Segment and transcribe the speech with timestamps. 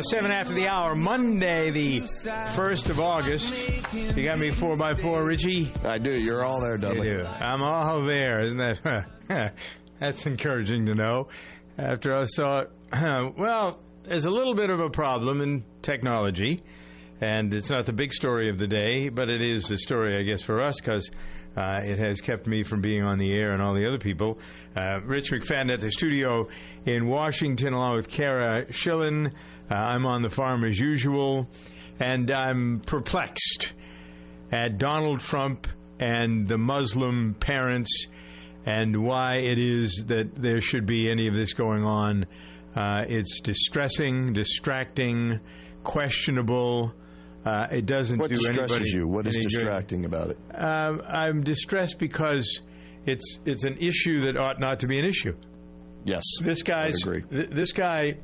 [0.00, 2.00] Uh, seven after the hour, Monday, the
[2.54, 3.52] first of August.
[3.92, 5.70] You got me four by four, Richie.
[5.84, 6.10] I do.
[6.10, 7.08] You're all there, Dudley.
[7.08, 7.26] You do.
[7.26, 9.54] I'm all there, isn't that?
[10.00, 11.28] That's encouraging to know.
[11.76, 12.70] After I saw it,
[13.36, 16.62] well, there's a little bit of a problem in technology,
[17.20, 20.22] and it's not the big story of the day, but it is a story, I
[20.22, 21.10] guess, for us because
[21.58, 24.38] uh, it has kept me from being on the air and all the other people.
[24.74, 26.48] Uh, Rich McFadden at the studio
[26.86, 29.34] in Washington, along with Cara Schillen.
[29.70, 31.48] Uh, I'm on the farm as usual,
[31.98, 33.72] and I'm perplexed
[34.50, 35.66] at Donald Trump
[35.98, 38.06] and the Muslim parents
[38.66, 42.26] and why it is that there should be any of this going on.
[42.74, 45.40] Uh, it's distressing, distracting,
[45.82, 46.92] questionable.
[47.44, 49.08] Uh, it doesn't What do distresses anybody you?
[49.08, 49.50] What is any good.
[49.50, 50.38] distracting about it?
[50.54, 52.60] Um, I'm distressed because
[53.06, 55.34] it's it's an issue that ought not to be an issue.
[56.04, 56.22] Yes.
[56.42, 57.22] This guy's agree.
[57.22, 58.18] th- this guy.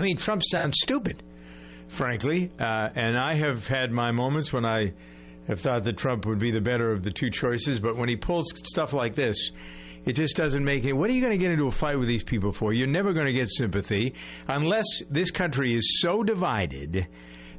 [0.00, 1.22] I mean, Trump sounds stupid,
[1.88, 4.94] frankly, uh, and I have had my moments when I
[5.46, 7.78] have thought that Trump would be the better of the two choices.
[7.78, 9.50] But when he pulls stuff like this,
[10.06, 10.94] it just doesn't make it.
[10.94, 12.72] What are you going to get into a fight with these people for?
[12.72, 14.14] You're never going to get sympathy
[14.48, 17.06] unless this country is so divided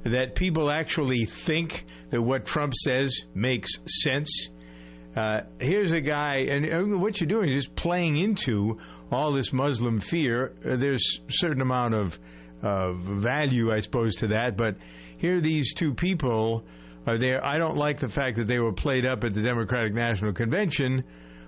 [0.01, 4.49] that people actually think that what Trump says makes sense.
[5.15, 8.79] Uh, here's a guy, and what you're doing is just playing into
[9.11, 10.53] all this Muslim fear.
[10.65, 12.19] Uh, there's a certain amount of
[12.63, 14.77] uh, value, I suppose, to that, but
[15.17, 16.63] here these two people
[17.07, 17.45] are there.
[17.45, 21.03] I don't like the fact that they were played up at the Democratic National Convention,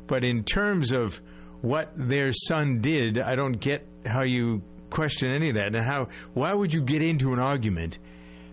[0.08, 1.22] but in terms of
[1.62, 5.68] what their son did, I don't get how you question any of that.
[5.76, 6.10] And how?
[6.34, 8.00] Why would you get into an argument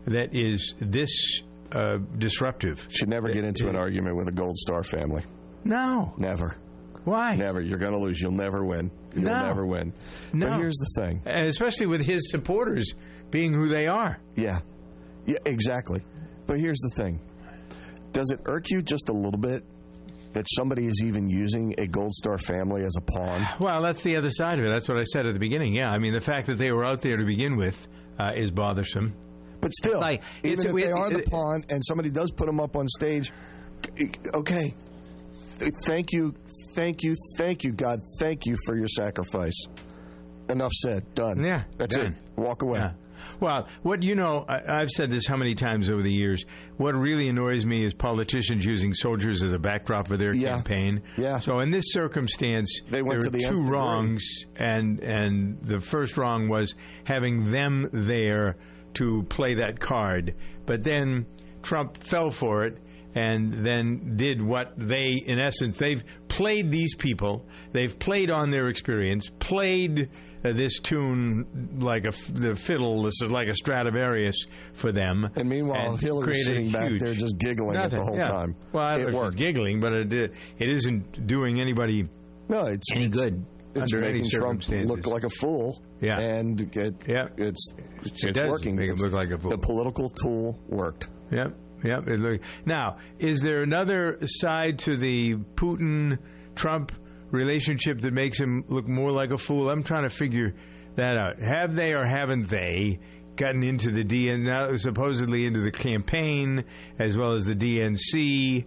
[0.06, 1.42] that is this
[1.72, 2.86] uh, disruptive?
[2.90, 5.24] Should never get into an argument with a Gold Star family.
[5.64, 6.14] No.
[6.18, 6.56] Never.
[7.04, 7.34] Why?
[7.34, 7.60] Never.
[7.60, 8.20] You're going to lose.
[8.20, 8.90] You'll never win.
[9.14, 9.46] You'll No.
[9.46, 9.92] never win.
[10.32, 10.48] No.
[10.50, 11.22] But here's the thing.
[11.26, 12.92] Especially with his supporters
[13.30, 14.18] being who they are.
[14.36, 14.60] Yeah.
[15.26, 16.00] Yeah, exactly.
[16.46, 17.20] But here's the thing.
[18.12, 19.64] Does it irk you just a little bit
[20.32, 23.46] that somebody is even using a Gold Star family as a pawn?
[23.60, 24.68] Well, that's the other side of it.
[24.70, 25.74] That's what I said at the beginning.
[25.74, 27.86] Yeah, I mean, the fact that they were out there to begin with
[28.18, 29.14] uh, is bothersome.
[29.60, 32.60] But still, It's like- even if they are the pawn and somebody does put them
[32.60, 33.32] up on stage,
[34.34, 34.74] okay.
[35.86, 36.34] Thank you,
[36.74, 38.00] thank you, thank you, God.
[38.18, 39.66] Thank you for your sacrifice.
[40.48, 41.14] Enough said.
[41.14, 41.42] Done.
[41.44, 42.06] Yeah, That's done.
[42.06, 42.40] it.
[42.40, 42.80] Walk away.
[42.80, 42.92] Yeah.
[43.38, 46.44] Well, what you know, I, I've said this how many times over the years.
[46.76, 50.54] What really annoys me is politicians using soldiers as a backdrop for their Yeah.
[50.56, 51.02] campaign.
[51.16, 51.38] Yeah.
[51.38, 53.78] So in this circumstance, They went there to were the two nth degree.
[53.78, 58.56] wrongs, and and the first wrong was having them there
[58.94, 60.34] to play that card.
[60.66, 61.26] But then
[61.62, 62.78] Trump fell for it.
[63.14, 67.44] And then did what they, in essence, they've played these people.
[67.72, 70.10] They've played on their experience, played
[70.44, 73.02] uh, this tune like a f- the fiddle.
[73.02, 75.28] This is like a Stradivarius for them.
[75.34, 78.22] And meanwhile, Hillary's created sitting back there just giggling at the whole yeah.
[78.28, 78.54] time.
[78.72, 79.36] Well, it know if she's worked.
[79.36, 82.08] giggling, but it it isn't doing anybody
[82.48, 83.44] No, it's any it's- good
[83.74, 85.82] It's under any making Trump look like a fool.
[86.00, 86.18] Yeah.
[86.18, 87.26] and it, Yeah.
[87.36, 87.72] it's
[88.04, 88.76] it's It working.
[88.76, 89.50] make him It's- look like a fool.
[89.50, 91.08] The political tool worked.
[91.32, 91.54] Yep,
[91.84, 92.04] yep.
[92.06, 96.18] Look, now, is there another side to the Putin
[96.54, 96.92] Trump
[97.30, 99.70] relationship that makes him look more like a fool?
[99.70, 100.54] I'm trying to figure
[100.96, 101.40] that out.
[101.40, 103.00] Have they or haven't they
[103.36, 106.64] gotten into the DN now supposedly into the campaign
[106.98, 108.66] as well as the DNC?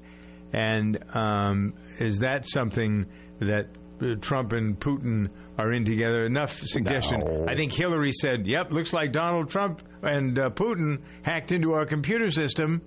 [0.52, 3.08] And um, is that something
[3.40, 3.68] that
[4.02, 6.26] uh, Trump and Putin are in together?
[6.26, 7.20] Enough suggestion.
[7.20, 7.46] No.
[7.48, 11.86] I think Hillary said, "Yep, looks like Donald Trump and uh, Putin hacked into our
[11.86, 12.82] computer system."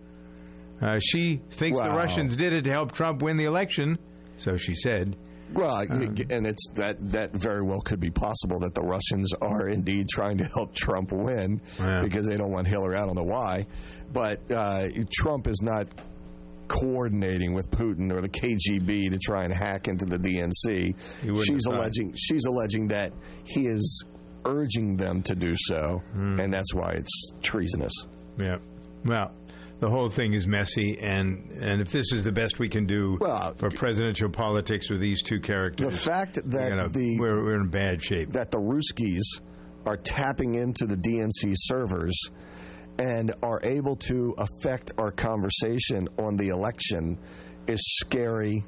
[0.81, 3.99] Uh, she thinks the Russians did it to help Trump win the election,
[4.37, 5.17] so she said.
[5.53, 9.69] Well, Um, and it's that that very well could be possible that the Russians are
[9.69, 12.03] indeed trying to help Trump win Yeah.
[12.03, 12.97] because they don't want Hillary.
[12.97, 13.67] I don't know why,
[14.13, 15.87] but uh, Trump is not
[16.69, 20.95] coordinating with Putin or the KGB to try and hack into the DNC.
[21.45, 23.13] She's alleging she's alleging that
[23.45, 24.05] he is
[24.45, 26.41] urging them to do so, Hmm.
[26.41, 27.93] and that's why it's treasonous.
[28.39, 28.57] Yeah.
[29.05, 29.31] Well,
[29.79, 33.19] the whole thing is messy, and and if this is the best we can do
[33.21, 37.61] Well, for presidential politics with these two characters, The fact that know, the we're we're
[37.61, 38.33] in bad shape.
[38.33, 39.23] that the Ruskies
[39.85, 42.17] are tapping into the DNC servers
[42.99, 47.19] and are able to affect our conversation on the election
[47.67, 48.65] is scary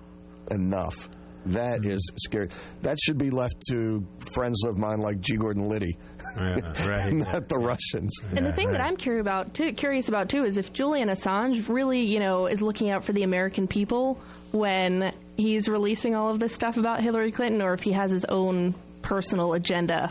[0.50, 1.08] enough.
[1.49, 1.91] That hmm.
[1.91, 2.49] is scary.
[2.83, 5.37] That should be left to friends of mine like G.
[5.37, 5.97] Gordon Liddy,
[6.37, 7.12] Yeah, right.
[7.12, 8.19] not the Russians.
[8.35, 8.81] And the thing that.
[8.81, 12.61] I'm curious about too, curious about too is if Julian Assange really, you know, is
[12.61, 14.21] looking out for the American people
[14.53, 18.25] when he's releasing all of this stuff about Hillary Clinton, or if he has his
[18.25, 20.11] own personal agenda.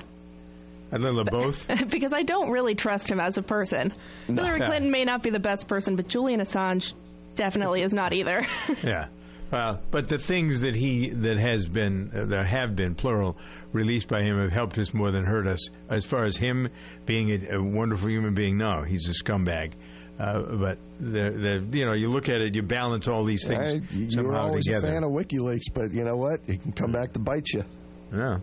[0.92, 1.68] A little of both.
[1.90, 3.94] because I don't really trust him as a person.
[4.28, 6.94] Hillary Clinton may not be the best person, but Julian Assange
[7.36, 8.46] definitely is not either.
[8.84, 9.08] yeah.
[9.52, 13.38] Well, but the things that he that has been uh, there have been plural
[13.72, 15.60] released by him have helped us more than hurt us.
[15.90, 16.68] As far as him
[17.06, 19.72] being a, a wonderful human being, no, he's a scumbag.
[20.20, 23.86] Uh, but the, the you know you look at it, you balance all these things
[23.92, 24.88] Hey, you were always together.
[24.88, 26.40] a fan of WikiLeaks, but you know what?
[26.48, 27.64] It can come back to bite you.
[28.12, 28.40] Yeah.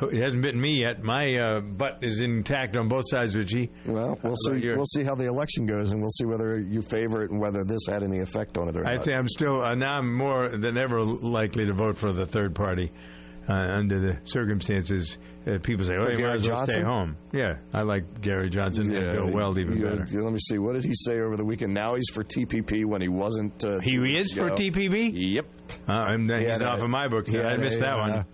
[0.00, 1.02] It hasn't bitten me yet.
[1.02, 3.70] My uh, butt is intact on both sides, Richie.
[3.86, 4.58] Well, we'll see.
[4.58, 4.76] yours?
[4.76, 7.64] We'll see how the election goes, and we'll see whether you favor it and whether
[7.64, 9.04] this had any effect on it or I not.
[9.04, 12.54] think I'm still uh, now I'm more than ever likely to vote for the third
[12.54, 12.92] party
[13.48, 15.18] uh, under the circumstances.
[15.46, 18.20] Uh, people say, "Oh, For you might Gary as well stay home." Yeah, I like
[18.20, 20.04] Gary Johnson and Bill Weld even better.
[20.10, 20.58] you- let me see.
[20.58, 21.72] What did he say over the weekend?
[21.74, 23.64] Now he's for TPP when he wasn't.
[23.64, 24.56] Uh, He is for ago.
[24.56, 25.10] TPP.
[25.14, 25.46] Yep.
[25.88, 27.26] Uh, I'm, he's off a- of my book.
[27.28, 28.24] he I missed a, that one.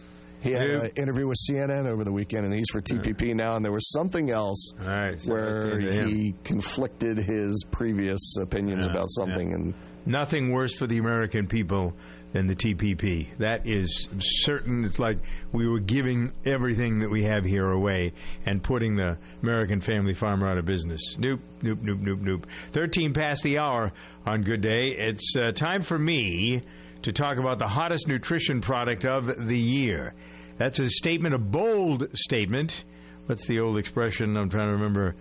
[0.45, 3.57] He had an interview with CNN over the weekend, and he's for TPP now.
[3.57, 6.09] And there was something else right, so where him.
[6.09, 9.75] he conflicted his previous opinions Yeah, about something, and
[10.07, 11.95] Nothing worse for the American people
[12.33, 13.29] than the TPP.
[13.39, 14.85] That is certain.
[14.85, 15.19] It's like
[15.53, 18.13] we were giving everything that we have here away
[18.45, 21.17] and putting the American family farmer out of business.
[21.17, 22.47] Nope, nope, nope, nope, nope.
[22.73, 23.93] 13 past the hour
[24.27, 24.95] on Good Day.
[24.99, 26.63] It's uh, time for me
[27.03, 30.13] to talk about the hottest nutrition product of the year.
[30.59, 32.85] That's a statement, a bold statement.
[33.27, 34.37] What's the old expression?
[34.37, 35.17] I'm trying to remember.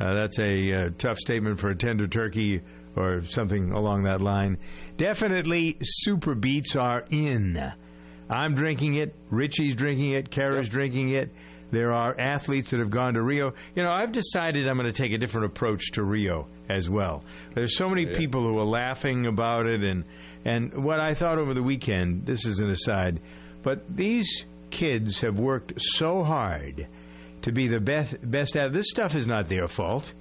[0.00, 2.62] Uh, that's a uh, tough statement for a tender turkey
[2.96, 4.58] or something along that line.
[4.96, 7.72] Definitely, super beets are in.
[8.30, 9.14] I'm drinking it.
[9.30, 10.30] Richie's drinking it.
[10.30, 11.30] Cara's drinking it.
[11.70, 13.52] There are athletes that have gone to Rio.
[13.74, 17.24] You know, I've decided I'm going to take a different approach to Rio as well.
[17.54, 20.04] There's so many people who are laughing about it, and
[20.44, 22.24] and what I thought over the weekend.
[22.24, 23.20] This is an aside,
[23.62, 26.86] but these kids have worked so hard
[27.42, 30.12] to be the best best at this stuff is not their fault.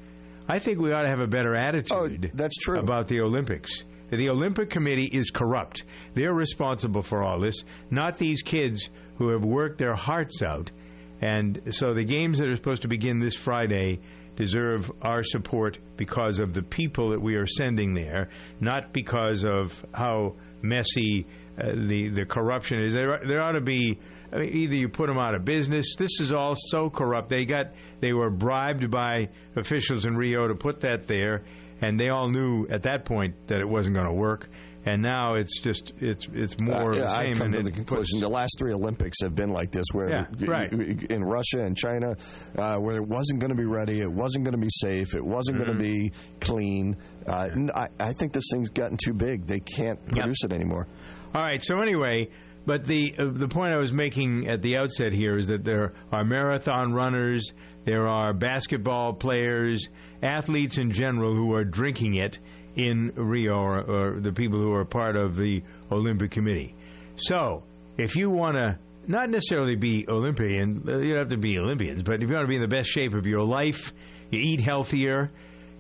[0.48, 2.26] I think we ought to have a better attitude.
[2.26, 2.80] Oh, that's true.
[2.80, 3.84] about the Olympics.
[4.10, 5.84] The Olympic Committee is corrupt.
[6.14, 10.72] They're responsible for all this, not these kids who have worked their hearts out.
[11.20, 14.00] And so the games that are supposed to begin this Friday
[14.38, 18.30] deserve our support because of the people that we are sending there,
[18.62, 21.26] not because of how messy
[21.60, 22.94] uh, the the corruption is.
[22.94, 24.00] There, there ought to be
[24.34, 25.96] I mean, either you put them out of business.
[25.98, 27.30] This is all so corrupt.
[27.30, 27.68] They got
[28.02, 31.44] they were bribed by officials in Rio to put that there,
[31.82, 34.50] and they all knew at that point that it wasn't going to work.
[34.86, 37.12] And now it's just it's it's more Uh, yeah.
[37.12, 40.10] I've come to the puts- conclusion the last three Olympics have been like this, where
[40.10, 40.72] Yeah, right.
[40.72, 42.16] in Russia and China,
[42.58, 45.26] uh, where it wasn't going to be ready, it wasn't going to be safe, it
[45.26, 46.08] wasn't going to Mm-hmm.
[46.08, 46.96] be clean.
[47.26, 50.88] Uh, I, I think this thing's gotten too big; they can't produce it anymore.
[51.36, 51.62] All right.
[51.62, 52.30] So anyway,
[52.68, 55.94] but the uh, the point I was making at the outset here is that there
[56.12, 57.54] are marathon runners,
[57.86, 59.88] there are basketball players,
[60.22, 62.38] athletes in general who are drinking it
[62.76, 66.76] in Rio, or, or the people who are part of the Olympic Committee.
[67.16, 67.64] So
[67.98, 72.04] if you want to not necessarily be Olympian, uh, you don't have to be Olympians,
[72.04, 73.94] but if you want to be in the best shape of your life,
[74.30, 75.32] you eat healthier,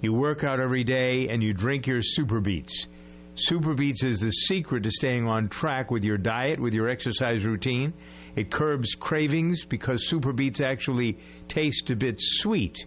[0.01, 2.87] you work out every day, and you drink your super beets.
[3.39, 7.45] Super Beets is the secret to staying on track with your diet, with your exercise
[7.45, 7.93] routine.
[8.35, 12.85] It curbs cravings because Super Beets actually taste a bit sweet.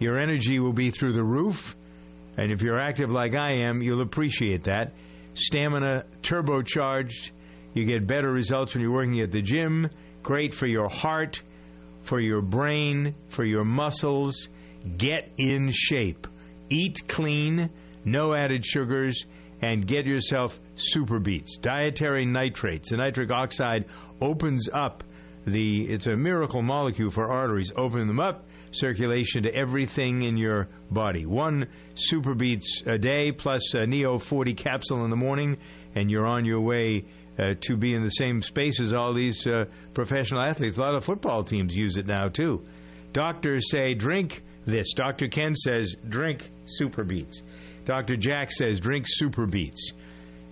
[0.00, 1.76] Your energy will be through the roof,
[2.36, 4.94] and if you're active like I am, you'll appreciate that.
[5.34, 7.30] Stamina turbocharged.
[7.72, 9.88] You get better results when you're working at the gym.
[10.24, 11.40] Great for your heart,
[12.02, 14.48] for your brain, for your muscles.
[14.96, 16.26] Get in shape.
[16.68, 17.70] Eat clean,
[18.04, 19.24] no added sugars,
[19.62, 21.56] and get yourself super beets.
[21.56, 22.90] Dietary nitrates.
[22.90, 23.86] The nitric oxide
[24.20, 25.04] opens up
[25.46, 27.72] the it's a miracle molecule for arteries.
[27.76, 31.26] Open them up, circulation to everything in your body.
[31.26, 35.58] One super beets a day plus a Neo 40 capsule in the morning,
[35.94, 37.04] and you're on your way
[37.38, 39.64] uh, to be in the same space as all these uh,
[39.94, 40.76] professional athletes.
[40.76, 42.64] A lot of football teams use it now too.
[43.12, 44.92] Doctors say drink this.
[44.94, 45.28] Dr.
[45.28, 47.42] Ken says drink super beets.
[47.84, 48.16] Dr.
[48.16, 49.92] Jack says drink super beets.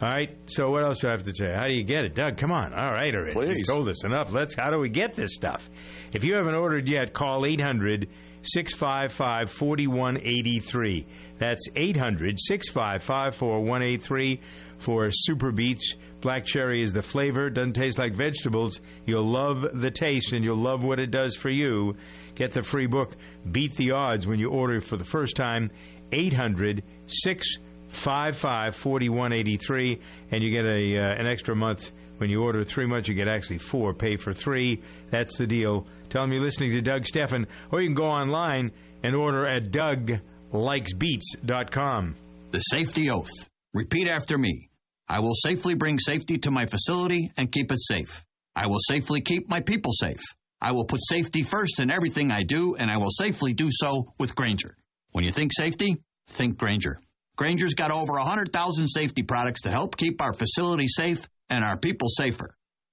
[0.03, 0.37] All right.
[0.47, 1.53] So what else do I have to say?
[1.53, 2.39] How do you get it, Doug?
[2.39, 2.73] Come on.
[2.73, 3.33] All right, already.
[3.33, 3.67] You Please.
[3.67, 4.33] told us enough.
[4.33, 4.55] Let's.
[4.55, 5.69] How do we get this stuff?
[6.13, 8.09] If you haven't ordered yet, call 800
[8.43, 11.07] 655 4183.
[11.39, 14.41] That's 800 655 4183
[14.79, 15.97] for Super Beets.
[16.23, 17.51] Black cherry is the flavor.
[17.51, 18.81] Doesn't taste like vegetables.
[19.07, 21.97] You'll love the taste and you'll love what it does for you.
[22.35, 23.15] Get the free book,
[23.51, 25.71] Beat the Odds, when you order for the first time.
[26.13, 30.01] 800 655 4183,
[30.31, 33.29] and you get a, uh, an extra month When you order three months, you get
[33.29, 33.95] actually four.
[33.95, 34.83] Pay for three.
[35.11, 35.87] That's the deal.
[36.11, 39.71] Tell them you're listening to Doug Stephan, or you can go online and order at
[39.73, 42.15] DougLikesBeets.com.
[42.51, 43.49] The safety oath.
[43.73, 44.69] Repeat after me.
[45.09, 48.23] I will safely bring safety to my facility and keep it safe.
[48.55, 50.21] I will safely keep my people safe.
[50.61, 54.13] I will put safety first in everything I do, and I will safely do so
[54.19, 54.77] with Grainger.
[55.13, 57.01] When you think safety, think Grainger.
[57.37, 62.09] Grainger's got over 100,000 safety products to help keep our facility safe and our people
[62.09, 62.49] safer.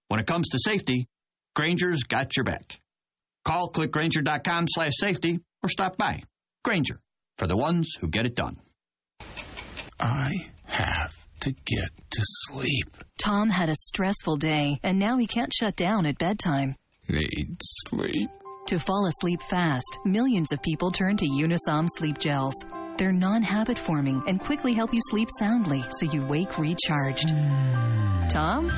[0.07, 1.07] When it comes to safety,
[1.55, 2.79] Grainger's got your back.
[3.43, 6.21] Call clickgranger.com slash safety or stop by.
[6.63, 6.99] Grainger,
[7.37, 8.57] for the ones who get it done.
[9.99, 12.97] I have to get to sleep.
[13.19, 16.75] Tom had a stressful day, and now he can't shut down at bedtime.
[17.09, 18.29] Need sleep.
[18.67, 22.65] To fall asleep fast, millions of people turn to Unisom sleep gels.
[22.97, 27.29] They're non habit forming and quickly help you sleep soundly so you wake recharged.
[28.29, 28.71] Tom?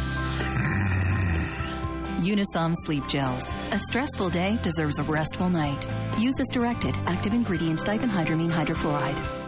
[2.21, 3.53] Unisom sleep gels.
[3.71, 5.87] A stressful day deserves a restful night.
[6.19, 6.97] Use as directed.
[7.05, 9.38] Active ingredient diphenhydramine hydrochloride.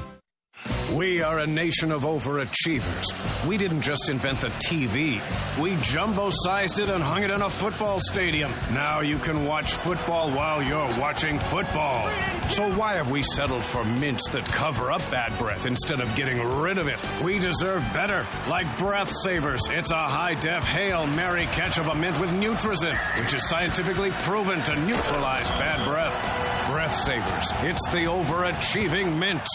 [0.95, 3.05] We are a nation of overachievers.
[3.47, 5.21] We didn't just invent the TV.
[5.57, 8.51] We jumbo sized it and hung it in a football stadium.
[8.73, 12.09] Now you can watch football while you're watching football.
[12.49, 16.45] So why have we settled for mints that cover up bad breath instead of getting
[16.45, 17.01] rid of it?
[17.23, 18.27] We deserve better.
[18.49, 22.97] Like Breath Savers, it's a high def Hail Mary catch of a mint with Neutrazin,
[23.17, 26.69] which is scientifically proven to neutralize bad breath.
[26.69, 29.47] Breath Savers, it's the overachieving mint.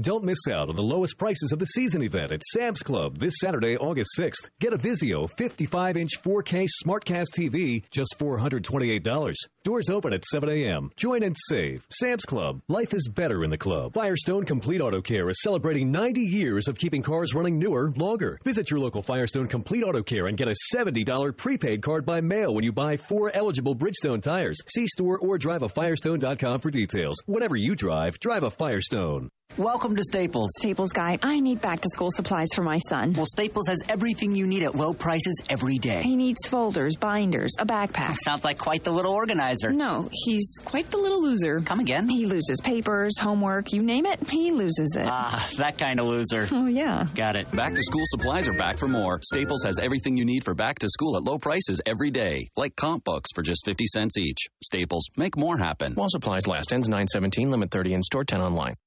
[0.00, 3.34] Don't miss out on the lowest prices of the season event at Sam's Club this
[3.38, 4.48] Saturday, August 6th.
[4.58, 9.34] Get a Vizio 55 inch 4K Smartcast TV, just $428.
[9.64, 10.90] Doors open at 7 a.m.
[10.96, 11.84] Join and save.
[11.90, 12.62] Sam's Club.
[12.68, 13.92] Life is better in the club.
[13.92, 18.38] Firestone Complete Auto Care is celebrating 90 years of keeping cars running newer, longer.
[18.44, 22.54] Visit your local Firestone Complete Auto Care and get a $70 prepaid card by mail
[22.54, 24.58] when you buy four eligible Bridgestone tires.
[24.68, 27.22] See store or drive a Firestone.com for details.
[27.26, 29.28] Whatever you drive, drive a Firestone.
[29.58, 30.48] Welcome to Staples.
[30.56, 33.12] Staples guy, I need back to school supplies for my son.
[33.12, 36.00] Well, Staples has everything you need at low prices every day.
[36.02, 38.16] He needs folders, binders, a backpack.
[38.24, 39.70] Sounds like quite the little organizer.
[39.70, 41.60] No, he's quite the little loser.
[41.60, 42.08] Come again?
[42.08, 45.06] He loses papers, homework, you name it, he loses it.
[45.06, 46.48] Ah, that kind of loser.
[46.50, 47.06] Oh, yeah.
[47.14, 47.54] Got it.
[47.54, 49.20] Back to school supplies are back for more.
[49.22, 52.74] Staples has everything you need for back to school at low prices every day, like
[52.74, 54.48] comp books for just 50 cents each.
[54.64, 55.92] Staples, make more happen.
[55.94, 58.76] While supplies last, ends 917, limit 30 in store, 10 online.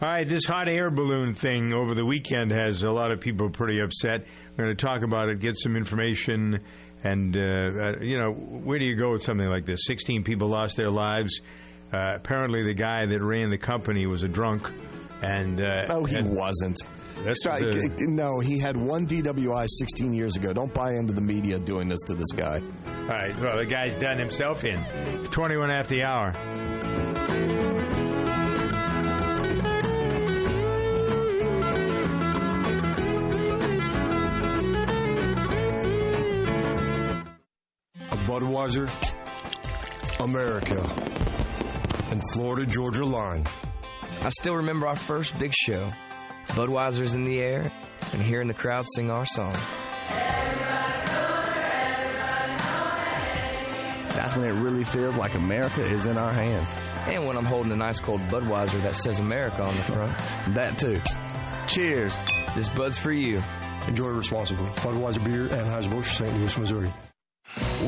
[0.00, 3.50] All right, this hot air balloon thing over the weekend has a lot of people
[3.50, 4.26] pretty upset.
[4.56, 6.60] We're going to talk about it, get some information,
[7.02, 9.80] and, uh, uh, you know, where do you go with something like this?
[9.86, 11.40] 16 people lost their lives.
[11.92, 14.70] Uh, apparently, the guy that ran the company was a drunk.
[15.20, 16.78] And uh, no, he and wasn't.
[17.72, 20.52] The- no, he had one DWI 16 years ago.
[20.52, 22.60] Don't buy into the media doing this to this guy.
[22.86, 24.78] All right, well, the guy's done himself in.
[25.24, 27.57] 21 after the hour.
[38.38, 38.88] Budweiser,
[40.20, 40.80] America,
[42.12, 43.44] and Florida Georgia line.
[44.22, 45.90] I still remember our first big show.
[46.50, 47.72] Budweiser's in the air,
[48.12, 49.54] and hearing the crowd sing our song.
[54.14, 56.72] That's when it really feels like America is in our hands.
[57.12, 60.16] And when I'm holding a nice cold Budweiser that says America on the front.
[60.54, 61.00] That too.
[61.66, 62.16] Cheers.
[62.54, 63.42] This Bud's for you.
[63.88, 64.68] Enjoy responsibly.
[64.76, 66.32] Budweiser Beer, Anheuser-Busch, St.
[66.34, 66.92] Louis, Missouri.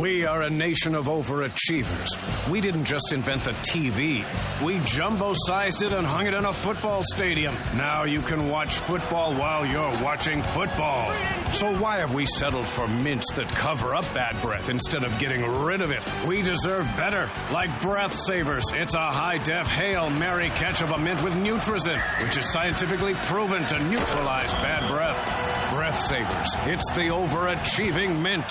[0.00, 2.48] We are a nation of overachievers.
[2.50, 4.24] We didn't just invent the TV.
[4.64, 7.54] We jumbo sized it and hung it in a football stadium.
[7.74, 11.12] Now you can watch football while you're watching football.
[11.52, 15.42] So why have we settled for mints that cover up bad breath instead of getting
[15.42, 16.02] rid of it?
[16.26, 17.28] We deserve better.
[17.52, 22.00] Like Breath Savers, it's a high def Hail Mary catch of a mint with Neutrazin,
[22.24, 25.74] which is scientifically proven to neutralize bad breath.
[25.74, 28.50] Breath Savers, it's the overachieving mint.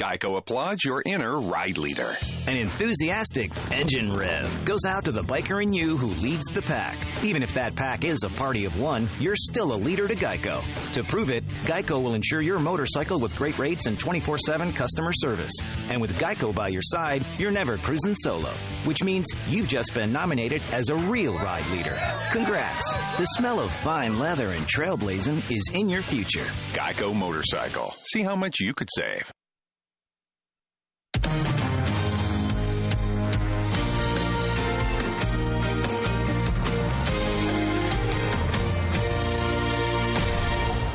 [0.00, 2.16] Geico applauds your inner ride leader.
[2.46, 6.96] An enthusiastic engine rev goes out to the biker in you who leads the pack.
[7.22, 10.62] Even if that pack is a party of one, you're still a leader to Geico.
[10.94, 15.12] To prove it, Geico will insure your motorcycle with great rates and 24 7 customer
[15.12, 15.52] service.
[15.90, 18.52] And with Geico by your side, you're never cruising solo,
[18.84, 22.00] which means you've just been nominated as a real ride leader.
[22.30, 22.90] Congrats!
[23.18, 26.46] The smell of fine leather and trailblazing is in your future.
[26.72, 27.94] Geico Motorcycle.
[28.10, 29.30] See how much you could save.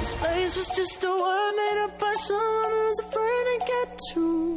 [0.02, 4.55] Space was just a word made up by someone who's afraid to get too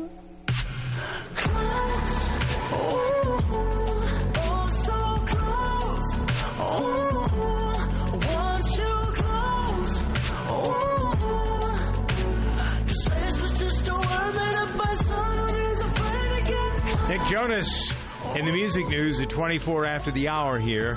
[17.29, 17.93] Jonas
[18.37, 20.95] in the music news at 24 after the hour here.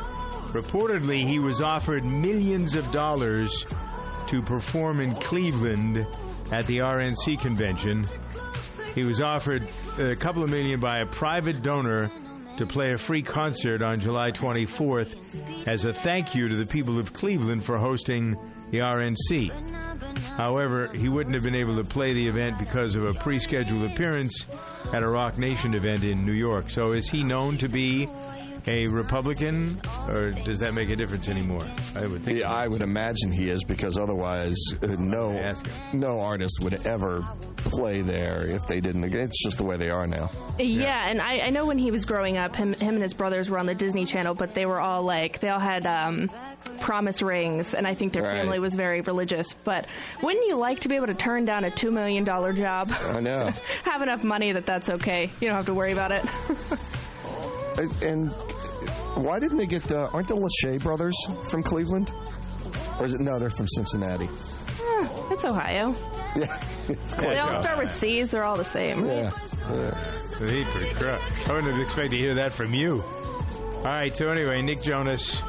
[0.54, 3.66] Reportedly, he was offered millions of dollars
[4.28, 6.08] to perform in Cleveland
[6.50, 8.06] at the RNC convention.
[8.96, 9.68] He was offered
[10.00, 12.10] a couple of million by a private donor
[12.58, 16.98] to play a free concert on July 24th as a thank you to the people
[16.98, 18.38] of Cleveland for hosting
[18.70, 19.52] the RNC.
[20.38, 23.92] However, he wouldn't have been able to play the event because of a pre scheduled
[23.92, 24.46] appearance
[24.94, 26.70] at a Roc Nation event in New York.
[26.70, 28.08] So is he known to be
[28.68, 31.66] a Republican, or does that make a difference anymore?
[31.96, 32.40] I would think.
[32.40, 35.54] Yeah, I would imagine he is because otherwise, uh, no,
[35.94, 39.04] no artist would ever play there if they didn't.
[39.14, 40.30] It's just the way they are now.
[40.60, 43.50] Yeah, and I, I know when he was growing up, him, him and his brothers
[43.50, 46.30] were on the Disney Channel, but they were all like, they all had um,
[46.80, 48.42] promise rings, and I think their Right.
[48.42, 49.54] family was very religious.
[49.54, 49.88] But
[50.22, 52.92] wouldn't you like to be able to turn down a $2 million job?
[52.92, 53.52] I know.
[53.86, 55.32] have enough money that that's okay.
[55.40, 56.24] You don't have to worry about it.
[57.78, 58.30] And
[59.16, 59.92] why didn't they get?
[59.92, 61.16] Uh, aren't the Lachey brothers
[61.50, 62.12] from Cleveland?
[63.00, 63.40] Or is it no?
[63.40, 64.26] They're from Cincinnati.
[64.26, 65.96] Eh, it's Ohio.
[66.36, 68.32] Yeah, it's They all start with C's.
[68.32, 69.06] They're all the same.
[69.06, 69.30] Yeah.
[70.40, 71.22] Jeepers crap.
[71.48, 73.02] I wouldn't have expected to hear that from you.
[73.02, 75.42] All right, so anyway, Nick Jonas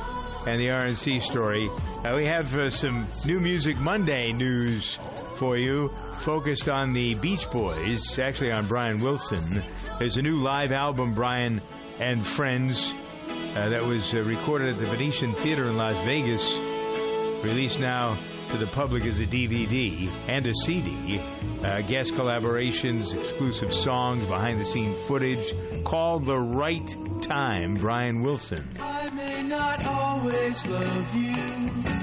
[0.46, 1.68] and the RNC story.
[2.04, 4.94] Uh, we have uh, some new Music Monday news
[5.36, 5.88] for you,
[6.20, 9.62] focused on the Beach Boys, actually on Brian Wilson.
[9.98, 11.60] There's a new live album, Brian
[11.98, 12.92] and Friends,
[13.28, 16.42] uh, that was uh, recorded at the Venetian Theater in Las Vegas,
[17.44, 18.16] released now
[18.50, 21.20] to the public as a DVD and a CD.
[21.62, 25.52] Uh, guest collaborations, exclusive songs, behind the scene footage,
[25.84, 28.68] called The Right Time, Brian Wilson.
[29.12, 31.34] I may not always love you.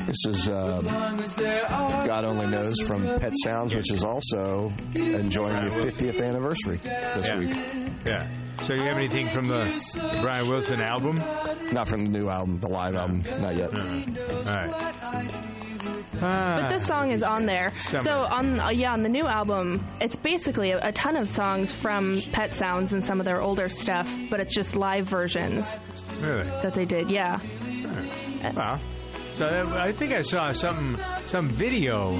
[0.06, 4.04] This is uh, Long as there are God only knows from Pet Sounds, which is
[4.04, 7.40] also enjoying your 50th anniversary this Yeah.
[7.40, 7.56] week.
[8.06, 8.28] Yeah.
[8.64, 11.18] So you have anything from the Brian Wilson album?
[11.72, 13.74] Not from the new album, the live album, not yet.
[13.74, 13.80] All
[14.56, 15.79] right.
[16.20, 17.72] But this song is on there.
[17.80, 18.04] Summer.
[18.04, 21.72] So on uh, yeah on the new album, it's basically a, a ton of songs
[21.72, 25.76] from Pet Sounds and some of their older stuff, but it's just live versions
[26.22, 26.44] Really?
[26.44, 27.10] that they did.
[27.10, 27.40] Yeah.
[28.56, 28.80] Well,
[29.36, 32.18] so I I think I saw some some video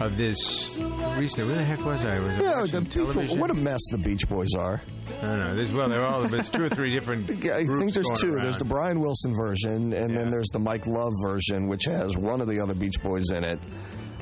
[0.00, 0.76] of this
[1.16, 1.54] recently.
[1.54, 2.18] Where the heck was I?
[2.18, 3.38] Was Yeah, the people, television?
[3.40, 4.80] what a mess the Beach Boys are.
[5.18, 5.54] I don't know.
[5.54, 6.22] There's, well, they're all.
[6.26, 7.30] There's two or three different.
[7.30, 8.32] I think there's going two.
[8.34, 8.44] around.
[8.44, 12.40] There's the Brian Wilson version, and then there's the Mike Love version, which has one
[12.40, 13.58] of the other Beach Boys in it.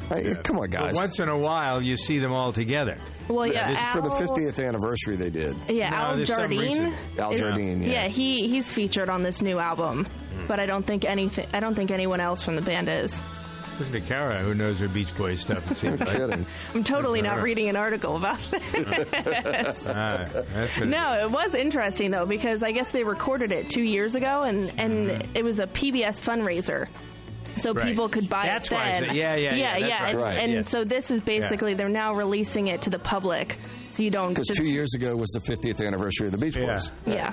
[0.08, 0.94] Hey, Come on, But guys.
[0.94, 2.98] once in a while, you see them all together.
[3.26, 5.56] Well, yeah, For the 50th anniversary, they did.
[5.66, 6.94] Yeah, No, Al Jardine.
[7.18, 7.88] Al is- Jardine, yeah.
[8.04, 8.08] yeah.
[8.08, 10.46] he he's featured on this new album, Hmm.
[10.46, 11.46] but I don't think anything.
[11.54, 13.22] I don't think anyone else from the band is.
[13.78, 15.68] Listen to Cara, who knows her Beach Boys stuff.
[15.70, 16.10] It seems like.
[16.10, 16.46] kidding.
[16.74, 19.86] I'm totally not reading an article about this.
[19.88, 23.82] Ah, that's what No, it was interesting though because I guess they recorded it two
[23.82, 25.36] years ago, and and Mm-hmm.
[25.36, 26.86] it was a PBS fundraiser,
[27.56, 27.86] so Right.
[27.86, 29.04] people could buy That's it why I then.
[29.08, 30.02] said- yeah, yeah, yeah, yeah, that's yeah.
[30.02, 30.10] right.
[30.10, 30.62] And, Right, and yeah.
[30.62, 34.48] so this is basically they're now releasing it to the public, so you don't Because
[34.48, 36.90] two years ago was the 50th anniversary of the Beach Boys.
[37.06, 37.32] yeah.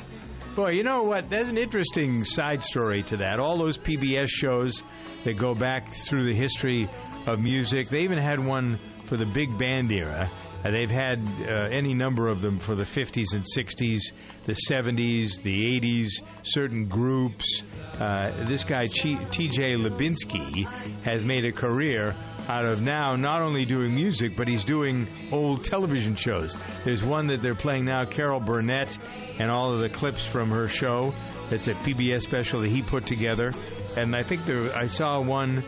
[0.55, 1.29] Boy, you know what?
[1.29, 3.39] There's an interesting side story to that.
[3.39, 4.83] All those PBS shows
[5.23, 6.89] that go back through the history
[7.25, 7.87] of music.
[7.87, 10.29] They even had one for the big band era.
[10.65, 14.01] Uh, they've had uh, any number of them for the 50s and 60s,
[14.45, 16.09] the 70s, the 80s,
[16.43, 17.63] certain groups.
[17.99, 19.73] Uh, this guy, T.J.
[19.75, 20.65] Lubinsky,
[21.03, 22.15] has made a career
[22.47, 26.55] out of now not only doing music, but he's doing old television shows.
[26.83, 28.97] There's one that they're playing now, Carol Burnett,
[29.39, 31.13] and all of the clips from her show.
[31.51, 33.51] It's a PBS special that he put together.
[33.97, 35.59] And I think there, I saw one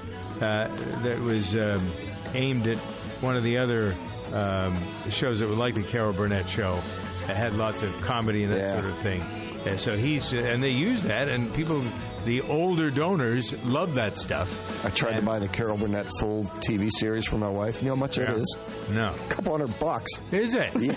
[0.42, 0.68] uh,
[1.04, 1.88] that was um,
[2.34, 2.78] aimed at
[3.22, 3.96] one of the other
[4.32, 4.78] um,
[5.10, 6.82] shows that were like the Carol Burnett show
[7.28, 8.74] that had lots of comedy and that Yeah.
[8.80, 9.22] sort of thing.
[9.66, 11.84] And so he's and they use that, and people,
[12.26, 14.50] the older donors, love that stuff.
[14.86, 17.82] I tried to buy the Carol Burnett full TV series for my wife.
[17.82, 18.32] You know how much Yeah.
[18.32, 18.58] it is?
[18.92, 20.10] No, A couple hundred bucks.
[20.32, 20.72] is it?
[20.80, 20.96] Yeah.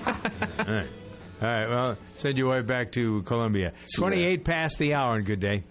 [0.59, 0.87] All right.
[1.43, 1.69] All right.
[1.69, 3.73] Well, send your wife back to Columbia.
[3.95, 5.65] Twenty-eight past the hour, and good day.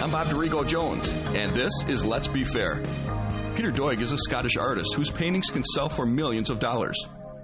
[0.00, 2.80] I'm Bob Dorigo Jones, and this is Let's Be Fair.
[3.54, 6.96] Peter Doig is a Scottish artist whose paintings can sell for millions of dollars.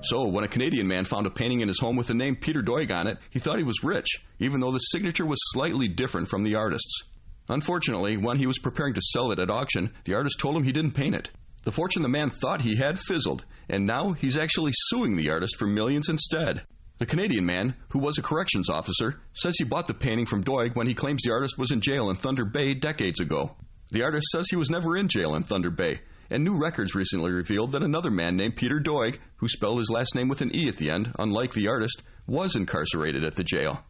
[0.03, 2.63] So, when a Canadian man found a painting in his home with the name Peter
[2.63, 6.29] Doig on it, he thought he was rich, even though the signature was slightly different
[6.29, 7.03] from the artist's.
[7.49, 10.73] Unfortunately, when he was preparing to sell it at auction, the artist told him he
[10.73, 11.31] didn't paint it.
[11.65, 15.57] The fortune the man thought he had fizzled, and now he's actually suing the artist
[15.57, 16.63] for millions instead.
[16.99, 20.77] The Canadian man, who was a corrections officer, says he bought the painting from Doig
[20.77, 23.57] when he claims the artist was in jail in Thunder Bay decades ago.
[23.91, 27.33] The artist says he was never in jail in Thunder Bay, and new records recently
[27.33, 30.69] revealed that another man named Peter Doig, who spelled his last name with an E
[30.69, 33.85] at the end, unlike the artist, was incarcerated at the jail.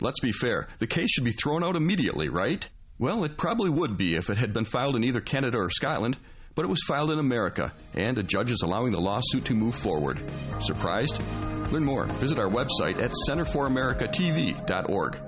[0.00, 2.68] Let's be fair, the case should be thrown out immediately, right?
[2.98, 6.18] Well, it probably would be if it had been filed in either Canada or Scotland,
[6.54, 9.76] but it was filed in America, and a judge is allowing the lawsuit to move
[9.76, 10.20] forward.
[10.60, 11.20] Surprised?
[11.70, 12.06] Learn more.
[12.14, 15.27] Visit our website at centerforamericatv.org.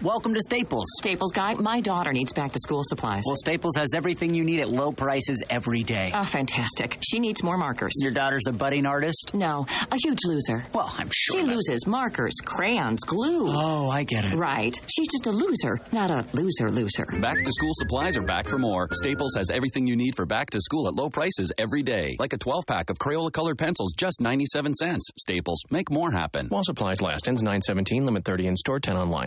[0.00, 0.84] Welcome to Staples.
[1.00, 3.24] Staples guy, my daughter needs back to school supplies.
[3.26, 6.12] Well, Staples has everything you need at low prices every day.
[6.14, 6.98] Oh, fantastic.
[7.00, 7.90] She needs more markers.
[8.00, 9.32] Your daughter's a budding artist?
[9.34, 10.64] No, a huge loser.
[10.72, 11.40] Well, I'm sure.
[11.40, 13.46] She that- loses markers, crayons, glue.
[13.48, 14.36] Oh, I get it.
[14.36, 14.80] Right.
[14.86, 17.06] She's just a loser, not a loser loser.
[17.20, 18.88] Back to school supplies are back for more.
[18.92, 22.14] Staples has everything you need for back to school at low prices every day.
[22.20, 25.08] Like a 12 pack of Crayola colored pencils, just 97 cents.
[25.18, 26.46] Staples, make more happen.
[26.50, 27.26] While supplies last.
[27.26, 29.26] Ends 917, limit 30 in store, 10 online.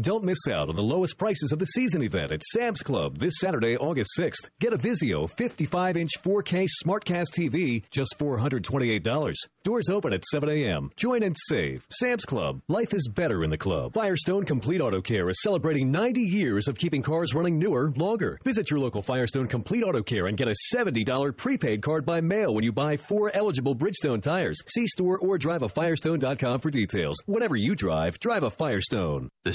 [0.00, 3.34] Don't miss out on the lowest prices of the season event at Sam's Club this
[3.38, 4.48] Saturday, August 6th.
[4.60, 9.34] Get a Vizio 55 inch 4K Smartcast TV, just $428.
[9.62, 10.90] Doors open at 7 a.m.
[10.96, 11.86] Join and save.
[11.90, 12.60] Sam's Club.
[12.66, 13.94] Life is better in the club.
[13.94, 18.40] Firestone Complete Auto Care is celebrating 90 years of keeping cars running newer, longer.
[18.42, 22.52] Visit your local Firestone Complete Auto Care and get a $70 prepaid card by mail
[22.52, 24.60] when you buy four eligible Bridgestone tires.
[24.66, 27.22] See store or drive a Firestone.com for details.
[27.26, 29.28] Whatever you drive, drive a Firestone.
[29.44, 29.54] The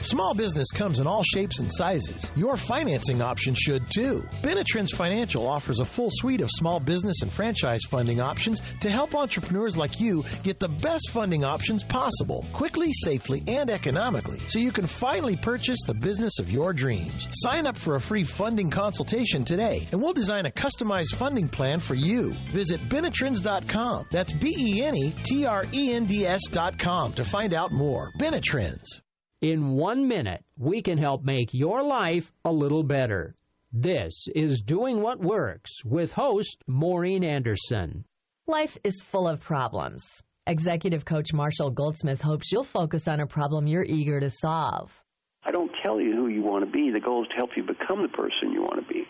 [0.00, 2.28] Small business comes in all shapes and sizes.
[2.34, 4.28] Your financing option should too.
[4.42, 9.14] Benetrends Financial offers a full suite of small business and franchise funding options to help
[9.14, 14.72] entrepreneurs like you get the best funding options possible, quickly, safely, and economically, so you
[14.72, 17.28] can finally purchase the business of your dreams.
[17.30, 21.78] Sign up for a free funding consultation today, and we'll design a customized funding plan
[21.78, 22.34] for you.
[22.52, 24.08] Visit Benetrends.com.
[24.10, 28.10] That's B E N E T R E N D S.com to find out more.
[28.18, 29.00] Benetrends.
[29.44, 33.34] In one minute, we can help make your life a little better.
[33.74, 38.06] This is Doing What Works with host Maureen Anderson.
[38.46, 40.02] Life is full of problems.
[40.46, 44.98] Executive coach Marshall Goldsmith hopes you'll focus on a problem you're eager to solve.
[45.44, 46.90] I don't tell you who you want to be.
[46.90, 49.04] The goal is to help you become the person you want to be.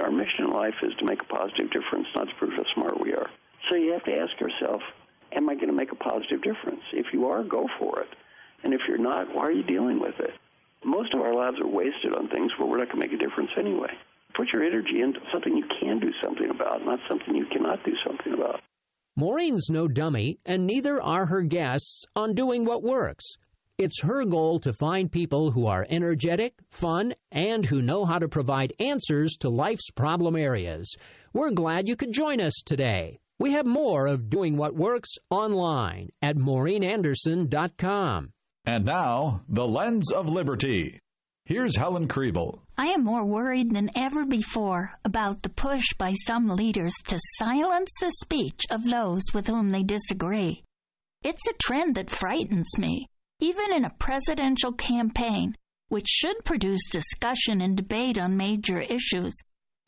[0.00, 2.98] Our mission in life is to make a positive difference, not to prove how smart
[2.98, 3.28] we are.
[3.68, 4.80] So you have to ask yourself,
[5.36, 6.80] am I going to make a positive difference?
[6.94, 8.08] If you are, go for it.
[8.66, 10.32] And if you're not, why are you dealing with it?
[10.84, 13.24] Most of our lives are wasted on things where we're not going to make a
[13.24, 13.92] difference anyway.
[14.34, 17.92] Put your energy into something you can do something about, not something you cannot do
[18.04, 18.60] something about.
[19.14, 23.36] Maureen's no dummy, and neither are her guests on Doing What Works.
[23.78, 28.26] It's her goal to find people who are energetic, fun, and who know how to
[28.26, 30.92] provide answers to life's problem areas.
[31.32, 33.20] We're glad you could join us today.
[33.38, 38.32] We have more of Doing What Works online at maureenanderson.com.
[38.66, 40.98] And now, the lens of liberty.
[41.44, 42.58] Here's Helen Kriebel.
[42.76, 47.92] I am more worried than ever before about the push by some leaders to silence
[48.00, 50.64] the speech of those with whom they disagree.
[51.22, 53.06] It's a trend that frightens me.
[53.38, 55.54] Even in a presidential campaign,
[55.88, 59.36] which should produce discussion and debate on major issues,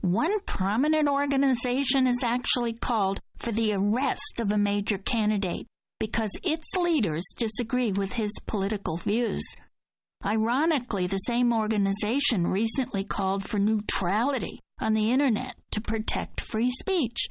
[0.02, 5.66] one prominent organization is actually called for the arrest of a major candidate
[5.98, 9.42] because its leaders disagree with his political views.
[10.24, 17.26] Ironically, the same organization recently called for neutrality on the internet to protect free speech.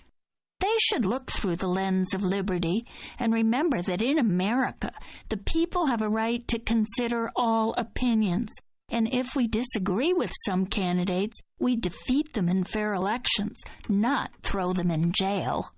[0.59, 2.85] They should look through the lens of liberty
[3.19, 4.91] and remember that in America,
[5.29, 8.49] the people have a right to consider all opinions.
[8.89, 14.73] And if we disagree with some candidates, we defeat them in fair elections, not throw
[14.73, 15.69] them in jail.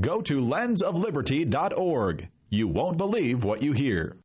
[0.00, 2.28] Go to lensofliberty.org.
[2.50, 4.16] You won't believe what you hear.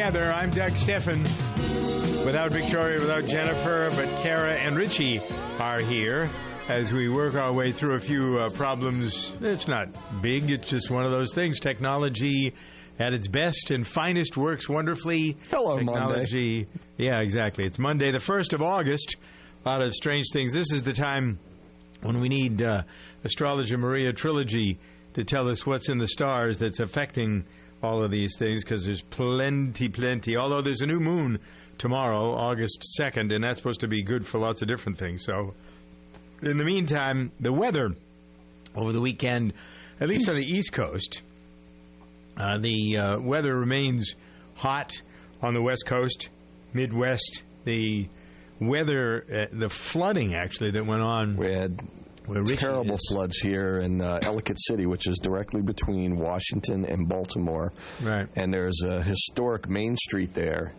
[0.00, 0.32] Together.
[0.32, 1.22] I'm Doug Stephan.
[2.24, 5.20] Without Victoria, without Jennifer, but Cara and Richie
[5.58, 6.30] are here
[6.70, 9.34] as we work our way through a few uh, problems.
[9.42, 9.88] It's not
[10.22, 11.60] big, it's just one of those things.
[11.60, 12.54] Technology
[12.98, 15.36] at its best and finest works wonderfully.
[15.50, 16.66] Hello, Technology.
[16.96, 17.66] Yeah, exactly.
[17.66, 19.16] It's Monday, the 1st of August.
[19.66, 20.54] A lot of strange things.
[20.54, 21.38] This is the time
[22.00, 22.84] when we need uh,
[23.22, 24.78] astrologer Maria Trilogy
[25.12, 27.44] to tell us what's in the stars that's affecting
[27.82, 30.36] all of these things because there's plenty, plenty.
[30.36, 31.38] Although there's a new moon
[31.78, 35.24] tomorrow, August 2nd, and that's supposed to be good for lots of different things.
[35.24, 35.54] So,
[36.42, 37.90] in the meantime, the weather
[38.74, 39.52] over the weekend,
[40.00, 41.22] at least on the East Coast,
[42.36, 44.14] uh, the uh, weather remains
[44.56, 44.92] hot
[45.42, 46.28] on the West Coast,
[46.72, 47.42] Midwest.
[47.64, 48.08] The
[48.60, 51.36] weather, uh, the flooding actually that went on.
[51.36, 51.80] We had
[52.56, 57.72] terrible floods here in uh, Ellicott City, which is directly between Washington and Baltimore.
[58.02, 58.26] Right.
[58.36, 60.72] And there's a historic Main Street there,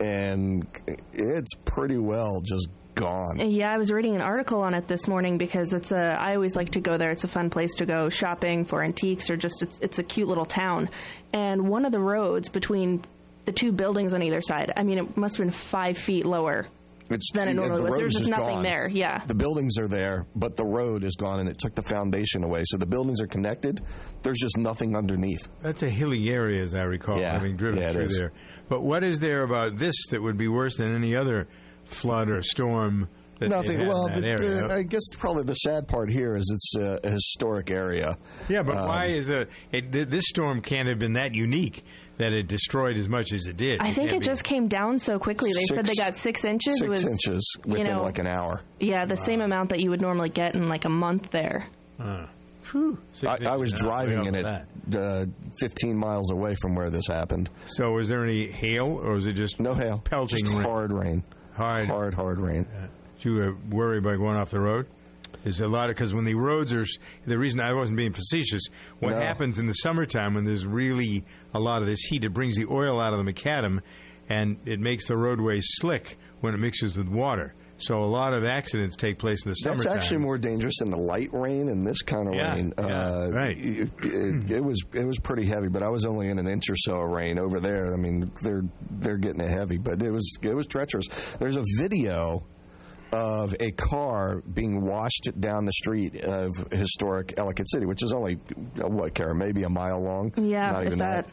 [0.00, 0.66] and
[1.12, 3.38] it's pretty well just gone.
[3.38, 6.16] Yeah, I was reading an article on it this morning because it's a.
[6.20, 7.10] I always like to go there.
[7.10, 10.28] It's a fun place to go shopping for antiques or just it's it's a cute
[10.28, 10.90] little town.
[11.32, 13.04] And one of the roads between
[13.44, 16.66] the two buildings on either side, I mean, it must have been five feet lower
[17.10, 17.92] It's than it yeah, normally the was.
[17.92, 18.62] road There's just nothing gone.
[18.62, 18.88] there.
[18.88, 19.18] Yeah.
[19.26, 22.64] The buildings are there, but the road is gone, and it took the foundation away.
[22.66, 23.80] So the buildings are connected.
[24.22, 25.48] There's just nothing underneath.
[25.62, 27.32] That's a hilly area, as I recall, Yeah.
[27.32, 28.32] having driven Yeah, through there.
[28.68, 31.48] But what is there about this that would be worse than any other
[31.86, 33.08] flood or storm?
[33.40, 33.86] That Nothing.
[33.86, 34.66] Well, in that the, area?
[34.68, 38.18] the- I guess probably the sad part here is it's a, a historic area.
[38.48, 41.84] yeah, but Um, why is the it, this storm can't have been that unique
[42.18, 43.80] that it destroyed as much as it did?
[43.80, 45.52] I think can't it be- just came down so quickly.
[45.52, 46.78] They said they got six inches.
[46.78, 48.60] Six it was, inches you within know, like an hour.
[48.80, 51.64] Yeah, the same amount that you would normally get in like a month there.
[51.98, 52.26] Uh,
[53.26, 55.26] I, I was driving in it uh,
[55.58, 57.48] 15 miles away from where this happened.
[57.66, 59.98] So, was there any hail, or was it just no hail?
[59.98, 60.62] Pelting Just rain?
[60.62, 61.24] hard rain.
[61.54, 62.66] Hard, hard, hard rain.
[63.16, 64.86] Did you uh, worry about going off the road?
[65.44, 66.84] There's a lot of because when the roads are
[67.26, 68.62] the reason I wasn't being facetious.
[68.98, 69.20] What No.
[69.20, 72.24] happens in the summertime when there's really a lot of this heat?
[72.24, 73.80] It brings the oil out of the macadam,
[74.28, 77.54] and it makes the roadway slick when it mixes with water.
[77.80, 79.84] So a lot of accidents take place in the summertime.
[79.84, 82.72] That's actually more dangerous than the light rain and this kind of Yeah, rain.
[82.76, 83.56] yeah, uh, right.
[83.56, 86.68] It, it- it was it was pretty heavy, but I was only in an inch
[86.68, 87.92] or so of rain over there.
[87.94, 91.06] I mean, they're they're getting it heavy, but it was it was treacherous.
[91.38, 92.42] There's a video
[93.12, 98.34] of a car being washed down the street of historic Ellicott City, which is only
[98.76, 100.32] what, Karen, maybe a mile long.
[100.36, 101.28] Yeah, not even that.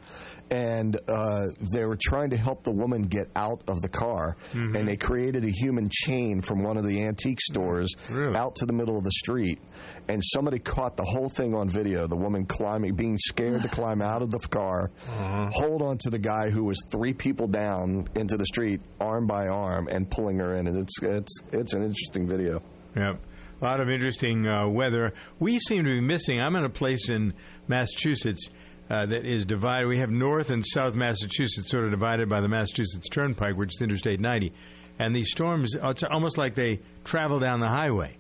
[0.51, 4.75] And uh, they were trying to help the woman get out of the car, Mm-hmm.
[4.75, 7.93] and they created a human chain from one of the antique stores
[8.35, 9.59] out to the middle of the street.
[10.07, 12.05] And somebody caught the whole thing on video.
[12.07, 15.49] The woman climbing, being scared to climb out of the car, Uh-huh.
[15.51, 19.47] hold on to the guy who was three people down into the street, arm by
[19.47, 20.67] arm, and pulling her in.
[20.67, 22.61] And it's it's it's an interesting video.
[22.95, 23.19] Yep.
[23.61, 25.13] A lot of interesting uh, weather.
[25.39, 26.39] We seem to be missing.
[26.41, 27.33] I'm in a place in
[27.67, 28.47] Massachusetts
[28.89, 29.87] uh, that is divided.
[29.87, 33.81] We have North and South Massachusetts sort of divided by the Massachusetts Turnpike, which is
[33.81, 34.53] Interstate 90.
[34.99, 38.17] And these storms, it's almost like they travel down the highway.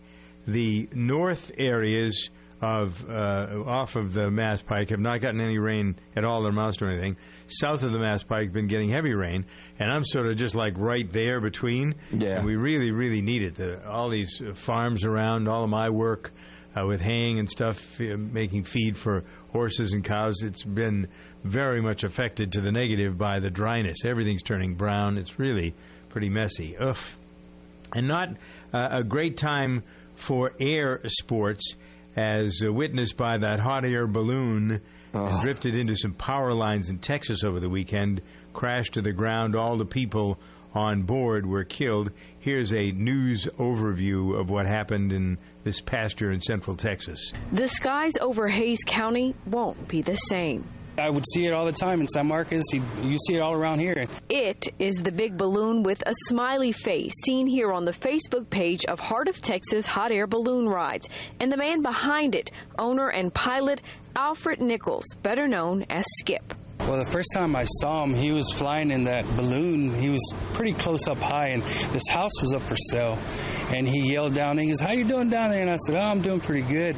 [0.47, 2.29] The north areas
[2.61, 6.49] of uh, off of the Mass Pike have not gotten any rain at all or
[6.49, 7.17] amounts or anything.
[7.47, 9.45] South of the Mass Pike have been getting heavy rain,
[9.77, 11.95] and I'm sort of just like right there between.
[12.11, 12.37] Yeah.
[12.37, 13.55] And we really, really need it.
[13.55, 16.31] The, all these uh, farms around, all of my work
[16.75, 21.07] uh, with haying and stuff, uh, making feed for horses and cows, it's been
[21.43, 24.05] very much affected to the negative by the dryness.
[24.05, 25.17] Everything's turning brown.
[25.17, 25.73] It's really
[26.09, 26.75] pretty messy.
[26.77, 26.97] Ugh
[27.95, 28.29] and not
[28.73, 29.83] uh, a great time
[30.15, 31.75] for air sports,
[32.15, 36.99] as uh, witnessed by that hot air balloon that drifted into some power lines in
[36.99, 38.21] Texas over the weekend,
[38.53, 39.55] crashed to the ground.
[39.55, 40.39] All the people
[40.75, 42.11] on board were killed.
[42.39, 47.31] Here's a news overview of what happened in this pasture in Central Texas.
[47.51, 50.63] The skies over Hays County won't be the same.
[50.97, 52.63] I would see it all the time in San Marcos.
[52.71, 54.05] You, you see it all around here.
[54.29, 58.85] It is the big balloon with a smiley face seen here on the Facebook page
[58.85, 61.09] of Heart of Texas Hot Air Balloon Rides.
[61.39, 63.81] And the man behind it, owner and pilot
[64.15, 66.53] Alfred Nichols, better known as Skip.
[66.79, 69.93] Well, the first time I saw him, he was flying in that balloon.
[69.99, 73.17] He was pretty close up high, and this house was up for sale.
[73.73, 76.01] And he yelled down, he goes, "How you doing down there?" And I said, "Oh,
[76.01, 76.95] I'm doing pretty good."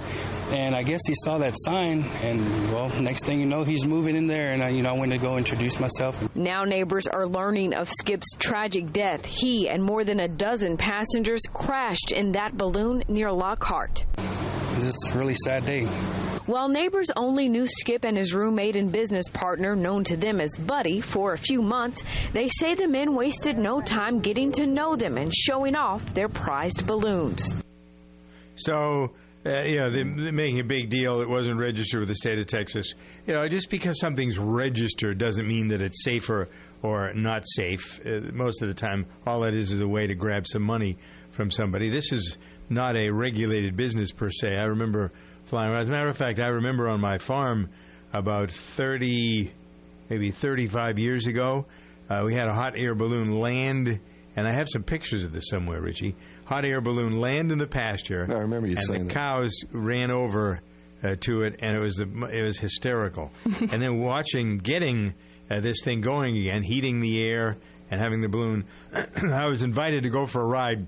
[0.50, 4.16] And I guess he saw that sign, and well, next thing you know, he's moving
[4.16, 4.50] in there.
[4.50, 6.22] And I, you know, I went to go introduce myself.
[6.36, 9.26] Now neighbors are learning of Skip's tragic death.
[9.26, 14.06] He and more than a dozen passengers crashed in that balloon near Lockhart.
[14.78, 15.86] It was just a really sad day.
[16.46, 20.56] While neighbors only knew Skip and his roommate and business partner, known to them as
[20.56, 24.96] Buddy, for a few months, they say the men wasted no time getting to know
[24.96, 27.56] them and showing off their prized balloons.
[28.56, 31.22] So, uh, you know, they're, they're making a big deal.
[31.22, 32.94] It wasn't registered with the state of Texas.
[33.26, 36.50] You know, just because something's registered doesn't mean that it's safer
[36.84, 38.00] or not safe.
[38.06, 40.98] Uh, most of the time, all that is is a way to grab some money
[41.32, 41.90] from somebody.
[41.90, 42.38] This is
[42.70, 44.56] not a regulated business per se.
[44.56, 45.12] I remember
[45.46, 45.74] flying.
[45.74, 47.70] As a matter of fact, I remember on my farm
[48.14, 49.52] about 30,
[50.10, 51.66] maybe 35 years ago,
[52.10, 54.00] uh, we had a hot air balloon land,
[54.36, 56.16] and I have some pictures of this somewhere, Richie.
[56.46, 58.26] Hot air balloon land in the pasture.
[58.30, 59.14] I remember you and saying the that.
[59.14, 60.62] cows ran over
[61.04, 63.32] uh, to it, and it was the, it was hysterical.
[63.46, 65.14] and then watching getting
[65.50, 67.58] uh, this thing going again, heating the air
[67.92, 68.66] and having the balloon.
[68.94, 70.88] I was invited to go for a ride,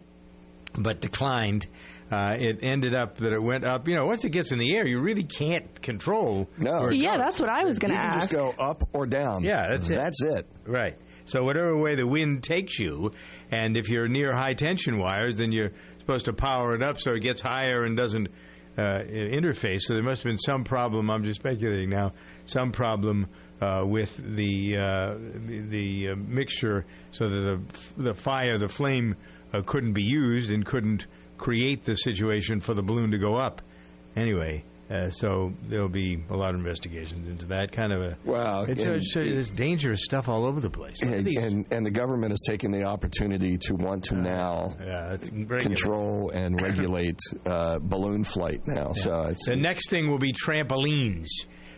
[0.78, 1.68] but declined.
[2.12, 3.88] Uh, it ended up that it went up.
[3.88, 6.50] You know, once it gets in the air, you really can't control.
[6.58, 6.90] No.
[6.90, 7.26] Yeah, goes.
[7.26, 8.20] that's what I was going to ask.
[8.22, 9.44] just go up or down.
[9.44, 9.96] Yeah, that's it.
[9.96, 10.48] That's it.
[10.66, 10.98] Right.
[11.26, 13.12] So whatever way the wind takes you,
[13.52, 17.14] and if you're near high tension wires, then you're supposed to power it up so
[17.14, 18.30] it gets higher and doesn't
[18.76, 19.82] uh, interface.
[19.82, 21.12] So there must have been some problem.
[21.12, 22.14] I'm just speculating now.
[22.46, 23.28] Some problem
[23.62, 27.62] uh, with the uh, the, the uh, mixture, so that
[27.98, 29.16] the the fire, the flame,
[29.54, 31.06] uh, couldn't be used and couldn't
[31.38, 33.62] create the situation for the balloon to go up.
[34.16, 34.64] Anyway.
[34.90, 38.18] Uh, so there'll be a lot of investigations into that kind of a.
[38.26, 41.00] Wow, it's, and- it's, it's dangerous stuff all over the place.
[41.04, 45.18] And, and and the government is taking the opportunity to want to now yeah,
[45.60, 48.94] control and regulate uh, balloon flight now.
[48.94, 51.28] So it's The next thing will be trampolines.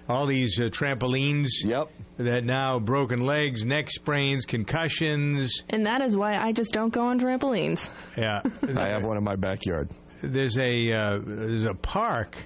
[0.10, 1.50] All these uh, trampolines.
[1.64, 1.90] Yep.
[2.18, 5.64] That now broken legs, neck sprains, concussions.
[5.70, 7.90] And that is why I just don't go on trampolines.
[8.18, 8.42] Yeah.
[8.78, 9.90] I have one in my backyard.
[10.22, 12.38] There's a uh, there's a park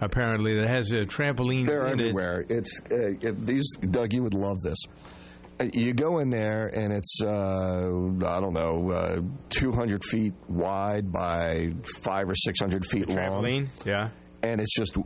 [0.00, 1.66] apparently, that has a trampoline.
[1.66, 2.08] They're in it.
[2.08, 2.44] everywhere.
[2.48, 4.12] It's uh, it- these, Doug.
[4.14, 4.78] You would love this.
[5.60, 11.12] Uh, You go in there and it's uh, I don't know, uh, 200 feet wide
[11.12, 13.18] by five or 600 feet long.
[13.44, 14.08] Trampoline, yeah.
[14.42, 14.96] And it's just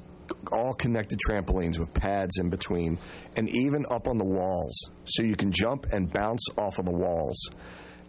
[0.53, 2.99] all connected trampolines with pads in between,
[3.37, 6.93] and even up on the walls, so you can jump and bounce off of the
[6.93, 7.39] walls.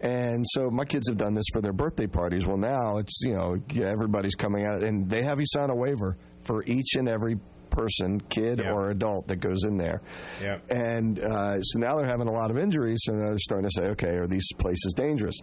[0.00, 2.46] And so my kids have done this for their birthday parties.
[2.46, 6.16] Well, now it's you know everybody's coming out, and they have you sign a waiver
[6.42, 7.36] for each and every
[7.70, 10.02] person, kid or adult, that goes in there.
[10.42, 10.58] Yeah.
[10.70, 13.88] And uh, so now they're having a lot of injuries, and they're starting to say,
[13.90, 15.36] okay, are these places dangerous?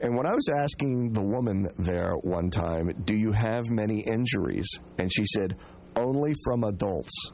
[0.00, 4.68] And when I was asking the woman there one time, do you have many injuries?
[4.98, 5.56] And she said,
[5.96, 7.32] only from adults.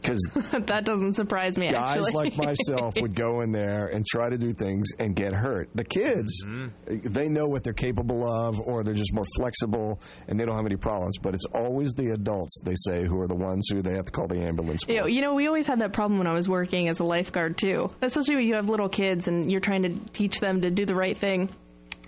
[0.00, 0.20] Because
[0.66, 1.68] that doesn't surprise me.
[1.70, 2.30] guys actually.
[2.30, 5.68] like myself would go in there and try to do things and get hurt.
[5.74, 6.98] The kids, mm-hmm.
[7.12, 10.66] they know what they're capable of, or they're just more flexible and they don't have
[10.66, 11.18] any problems.
[11.18, 14.12] But it's always the adults, they say, who are the ones who they have to
[14.12, 14.92] call the ambulance for.
[14.92, 17.04] You know, you know, we always had that problem when I was working as a
[17.04, 17.88] lifeguard too.
[18.02, 20.94] Especially when you have little kids and you're trying to teach them to do the
[20.94, 21.50] right thing.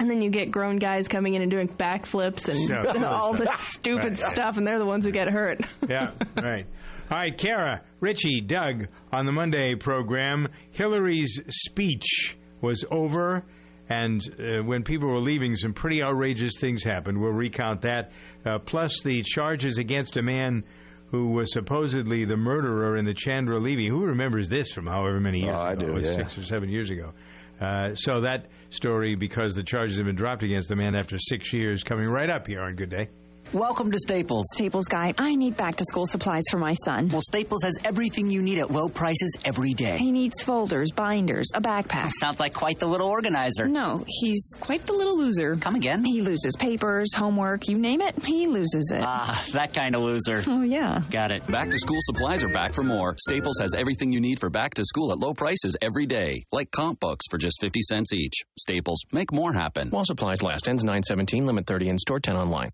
[0.00, 3.36] And then you get grown guys coming in and doing backflips and Yeah, silly all
[3.36, 3.46] stuff.
[3.46, 4.32] this stupid Right.
[4.32, 5.60] stuff, and they're the ones who get hurt.
[5.86, 6.12] yeah,
[6.42, 6.66] right.
[7.12, 10.48] All right, Cara, Richie, Doug on the Monday program.
[10.70, 13.44] Hillary's speech was over,
[13.90, 17.20] and uh, when people were leaving, some pretty outrageous things happened.
[17.20, 18.12] We'll recount that.
[18.46, 20.64] Uh, plus, the charges against a man
[21.10, 23.88] who was supposedly the murderer in the Chandra Levy.
[23.88, 25.80] Who remembers this from however many years Oh, I ago?
[25.88, 26.16] do, It was yeah.
[26.16, 27.12] Six or seven years ago.
[27.60, 31.52] Uh, so that story, because the charges have been dropped against the man after six
[31.52, 33.10] years, coming right up here on Good Day.
[33.52, 34.46] Welcome to Staples.
[34.54, 37.10] Staples guy, I need back to school supplies for my son.
[37.10, 39.98] Well, Staples has everything you need at low prices every day.
[39.98, 42.12] He needs folders, binders, a backpack.
[42.12, 43.68] Sounds like quite the little organizer.
[43.68, 45.56] No, he's quite the little loser.
[45.56, 46.02] Come again?
[46.02, 49.02] He loses papers, homework, you name it, he loses it.
[49.02, 50.42] Ah, that kind of loser.
[50.48, 51.02] Oh, yeah.
[51.10, 51.46] Got it.
[51.46, 53.16] Back to school supplies are back for more.
[53.18, 56.70] Staples has everything you need for back to school at low prices every day, like
[56.70, 58.44] comp books for just 50 cents each.
[58.58, 59.90] Staples, make more happen.
[59.90, 60.68] While supplies last.
[60.68, 61.44] Ends 917.
[61.44, 62.70] Limit 30 in store, 10 online.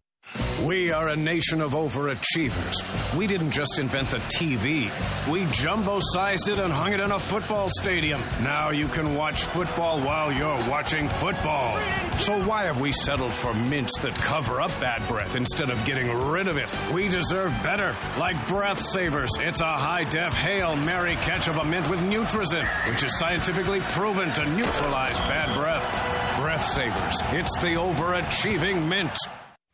[0.63, 3.17] We are a nation of overachievers.
[3.17, 4.91] We didn't just invent the TV.
[5.31, 8.21] We jumbo sized it and hung it in a football stadium.
[8.43, 11.79] Now you can watch football while you're watching football.
[12.19, 16.09] So why have we settled for mints that cover up bad breath instead of getting
[16.09, 16.71] rid of it?
[16.93, 17.95] We deserve better.
[18.19, 22.67] Like Breath Savers, it's a high def Hail Mary catch of a mint with Neutrazin,
[22.91, 26.41] which is scientifically proven to neutralize bad breath.
[26.41, 29.17] Breath Savers, it's the overachieving mint.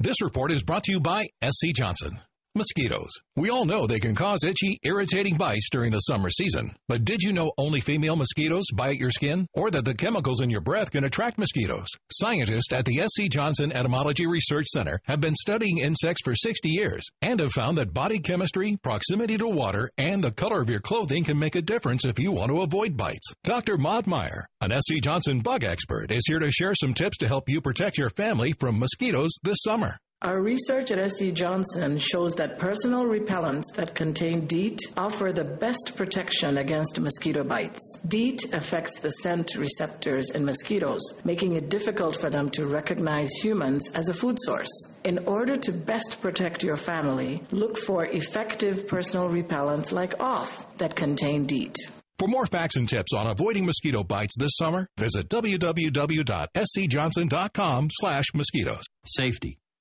[0.00, 2.18] This report is brought to you by SC Johnson.
[2.56, 3.10] Mosquitoes.
[3.34, 6.76] We all know they can cause itchy, irritating bites during the summer season.
[6.88, 9.48] But did you know only female mosquitoes bite your skin?
[9.54, 11.88] Or that the chemicals in your breath can attract mosquitoes?
[12.12, 17.02] Scientists at the SC Johnson Entomology Research Center have been studying insects for 60 years
[17.22, 21.24] and have found that body chemistry, proximity to water, and the color of your clothing
[21.24, 23.32] can make a difference if you want to avoid bites.
[23.42, 23.78] Dr.
[23.78, 27.48] Maud Meyer, an SC Johnson bug expert, is here to share some tips to help
[27.48, 29.98] you protect your family from mosquitoes this summer.
[30.22, 35.92] Our research at SC Johnson shows that personal repellents that contain DEET offer the best
[35.96, 37.78] protection against mosquito bites.
[38.08, 43.90] DEET affects the scent receptors in mosquitoes, making it difficult for them to recognize humans
[43.94, 44.70] as a food source.
[45.04, 50.96] In order to best protect your family, look for effective personal repellents like OFF that
[50.96, 51.76] contain DEET.
[52.18, 58.84] For more facts and tips on avoiding mosquito bites this summer, visit www.scjohnson.com slash mosquitoes.
[59.04, 59.58] Safety.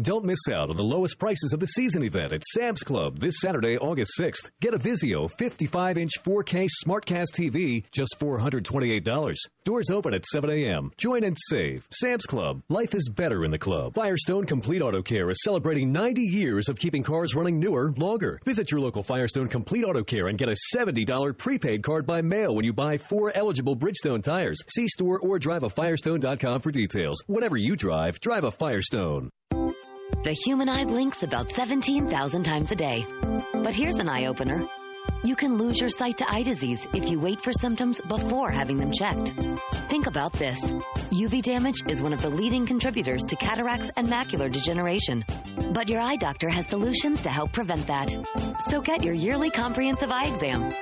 [0.00, 3.40] Don't miss out on the lowest prices of the season event at Sam's Club this
[3.40, 4.48] Saturday, August 6th.
[4.62, 9.36] Get a Vizio 55 inch 4K Smartcast TV, just $428.
[9.64, 10.92] Doors open at 7 a.m.
[10.96, 11.86] Join and save.
[11.90, 12.62] Sam's Club.
[12.70, 13.92] Life is better in the club.
[13.94, 18.40] Firestone Complete Auto Care is celebrating 90 years of keeping cars running newer, longer.
[18.46, 22.54] Visit your local Firestone Complete Auto Care and get a $70 prepaid card by mail
[22.54, 24.58] when you buy four eligible Bridgestone tires.
[24.68, 27.22] See store or drive a Firestone.com for details.
[27.26, 29.28] Whatever you drive, drive a Firestone.
[30.24, 33.04] The human eye blinks about 17,000 times a day.
[33.52, 34.62] But here's an eye opener.
[35.24, 38.78] You can lose your sight to eye disease if you wait for symptoms before having
[38.78, 39.28] them checked.
[39.88, 40.60] Think about this.
[41.12, 45.24] UV damage is one of the leading contributors to cataracts and macular degeneration.
[45.72, 48.12] But your eye doctor has solutions to help prevent that.
[48.68, 50.72] So get your yearly comprehensive eye exam.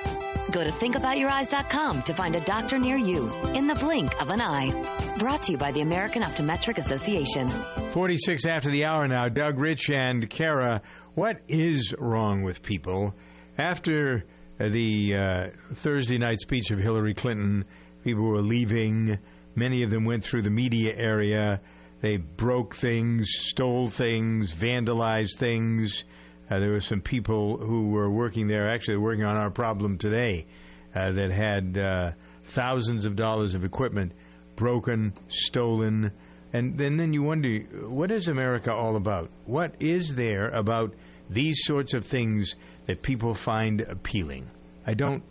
[0.51, 4.71] Go to thinkaboutyoureyes.com to find a doctor near you in the blink of an eye.
[5.19, 7.47] Brought to you by the American Optometric Association.
[7.93, 9.29] 46 after the hour now.
[9.29, 10.81] Doug Rich and Cara,
[11.13, 13.13] what is wrong with people?
[13.61, 14.23] After
[14.57, 17.63] the uh, Thursday night speech of Hillary Clinton,
[18.03, 19.19] people were leaving.
[19.53, 21.61] Many of them went through the media area.
[22.01, 26.05] They broke things, stole things, vandalized things.
[26.49, 30.47] Uh, there were some people who were working there, actually working on our problem today,
[30.95, 32.11] uh, that had uh,
[32.45, 34.11] thousands of dollars of equipment
[34.55, 36.11] broken, stolen.
[36.51, 39.29] And then, then you wonder, what is America all about?
[39.45, 40.95] What is there about
[41.29, 42.55] these sorts of things
[42.85, 44.47] that people find appealing?
[44.85, 45.23] I don't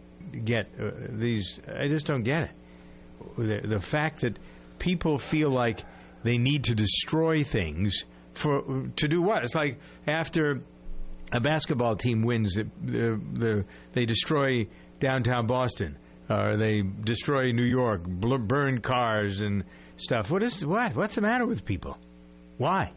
[0.44, 1.60] get uh, these.
[1.68, 2.50] I just don't get it.
[3.36, 4.38] The, the fact that
[4.78, 5.84] people feel like
[6.22, 9.44] they need to destroy things for to do what?
[9.44, 10.60] It's like after
[11.32, 14.66] a basketball team wins, the, the, the they destroy
[14.98, 15.96] downtown Boston,
[16.28, 19.64] or they destroy New York, bl- burn cars and
[19.96, 20.30] stuff.
[20.30, 20.94] What is what?
[20.94, 21.98] What's the matter with people?
[22.58, 22.90] Why?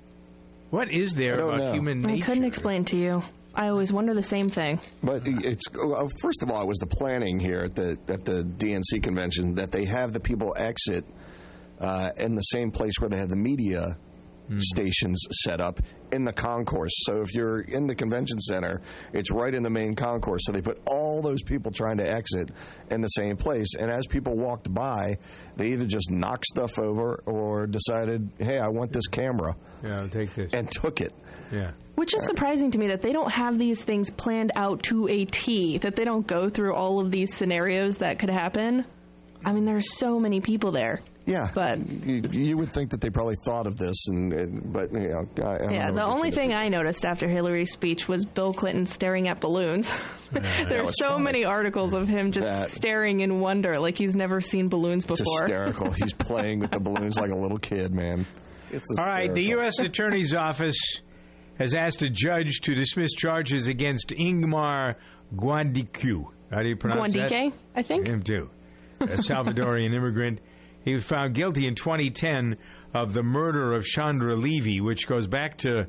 [0.69, 1.73] What is there about know.
[1.73, 3.23] human I couldn't explain to you.
[3.55, 4.79] I always wonder the same thing.
[5.03, 8.43] But it's well, first of all, it was the planning here at the at the
[8.43, 11.05] DNC convention that they have the people exit
[11.79, 13.97] uh, in the same place where they have the media
[14.57, 15.79] stations set up
[16.13, 16.91] in the concourse.
[17.05, 20.41] So if you're in the convention center, it's right in the main concourse.
[20.45, 22.51] So they put all those people trying to exit
[22.91, 23.75] in the same place.
[23.77, 25.17] And as people walked by,
[25.57, 30.09] they either just knocked stuff over or decided, "Hey, I want this camera," Yeah, I'll
[30.09, 30.53] take this.
[30.53, 31.13] and took it.
[31.51, 31.71] Yeah.
[31.95, 35.25] Which is surprising to me that they don't have these things planned out to a
[35.25, 38.85] T, that they don't go through all of these scenarios that could happen.
[39.45, 41.01] I mean, there's so many people there.
[41.25, 44.91] Yeah, but you, you would think that they probably thought of this, and, and but
[44.91, 48.25] you know, I, I yeah, know the only thing I noticed after Hillary's speech was
[48.25, 49.89] Bill Clinton staring at balloons.
[50.33, 51.23] that There's was so funny.
[51.23, 55.21] many articles of him just That- staring in wonder, like he's never seen balloons It's
[55.21, 55.41] before.
[55.43, 55.91] hysterical.
[56.01, 58.25] He's playing with the balloons like a little kid, man.
[58.71, 59.43] It's All right, the.
[59.51, 59.79] U.S.
[59.79, 60.75] Attorney's Office
[61.57, 64.95] has asked a judge to dismiss charges against Ingmar
[65.33, 66.25] Guandicu.
[66.51, 67.29] How do you pronounce that?
[67.31, 68.07] Guandique, I think.
[68.07, 68.49] Him too.
[68.99, 70.39] A Salvadorian immigrant.
[70.83, 72.57] He was found guilty in 2010
[72.93, 75.87] of the murder of Chandra Levy, which goes back to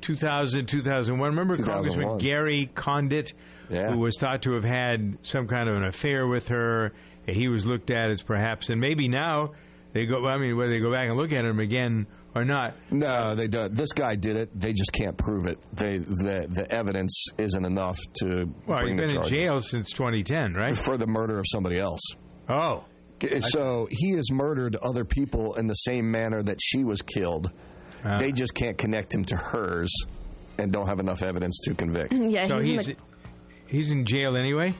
[0.00, 1.28] 2000, 2001.
[1.30, 1.84] Remember 2001.
[1.84, 3.32] Congressman Gary Condit,
[3.68, 6.92] who was thought to have had some kind of an affair with her.
[7.26, 9.52] He was looked at as perhaps, and maybe now
[9.92, 10.26] they go.
[10.26, 12.74] I mean, whether they go back and look at him again or not.
[12.90, 13.74] No, they don't.
[13.74, 14.58] This guy did it.
[14.58, 15.58] They just can't prove it.
[15.72, 20.54] They the the evidence isn't enough to Well, bring he's been in jail since 2010,
[20.54, 20.76] right?
[20.76, 22.00] for the murder of somebody else.
[22.48, 22.84] Oh,
[23.40, 27.50] so he has murdered other people in the same manner that she was killed.
[28.04, 28.16] Ah.
[28.18, 29.92] they just can't connect him to hers,
[30.58, 32.14] and don't have enough evidence to convict.
[32.18, 32.96] Yeah, so he's, in he's the,
[33.66, 34.74] he's in jail anyway.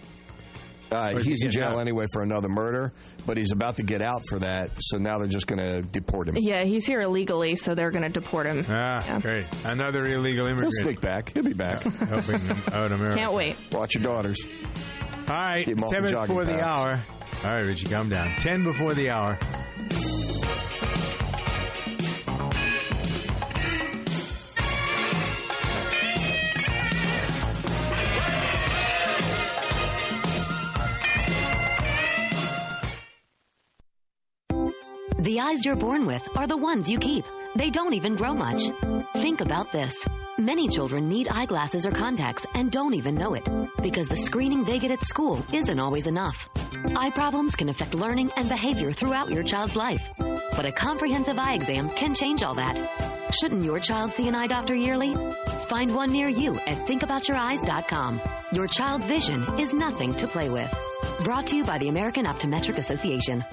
[0.92, 1.78] Uh, Or is he he's in jail out?
[1.78, 2.92] anyway for another murder,
[3.26, 4.70] but he's about to get out for that.
[4.80, 6.36] So now they're just going to deport him.
[6.38, 8.64] yeah, he's here illegally, so they're going to deport him.
[8.68, 9.20] Ah, Yeah.
[9.20, 9.46] great.
[9.64, 10.72] Another illegal immigrant.
[10.80, 11.32] He'll immigrant sneak back.
[11.32, 11.82] He'll be back.
[11.82, 12.40] helping
[12.72, 13.18] out America.
[13.18, 13.54] Can't wait.
[13.70, 14.40] Watch your daughters.
[15.28, 16.08] All right, Keep 'em off 10 the
[16.46, 17.00] the hour.
[17.42, 18.28] All right, Richie, calm down.
[18.40, 19.38] 10 before the hour.
[35.18, 37.24] The eyes you're born with are the ones you keep.
[37.56, 38.62] They don't even grow much.
[39.14, 40.06] Think about this.
[40.40, 43.46] Many children need eyeglasses or contacts and don't even know it
[43.82, 46.48] because the screening they get at school isn't always enough.
[46.96, 50.02] Eye problems can affect learning and behavior throughout your child's life.
[50.56, 52.74] But a comprehensive eye exam can change all that.
[53.34, 55.14] Shouldn't your child see an eye doctor yearly?
[55.68, 58.20] Find one near you at thinkaboutyoureyes.com.
[58.50, 60.72] Your child's vision is nothing to play with.
[61.22, 63.44] Brought to you by the American Optometric Association.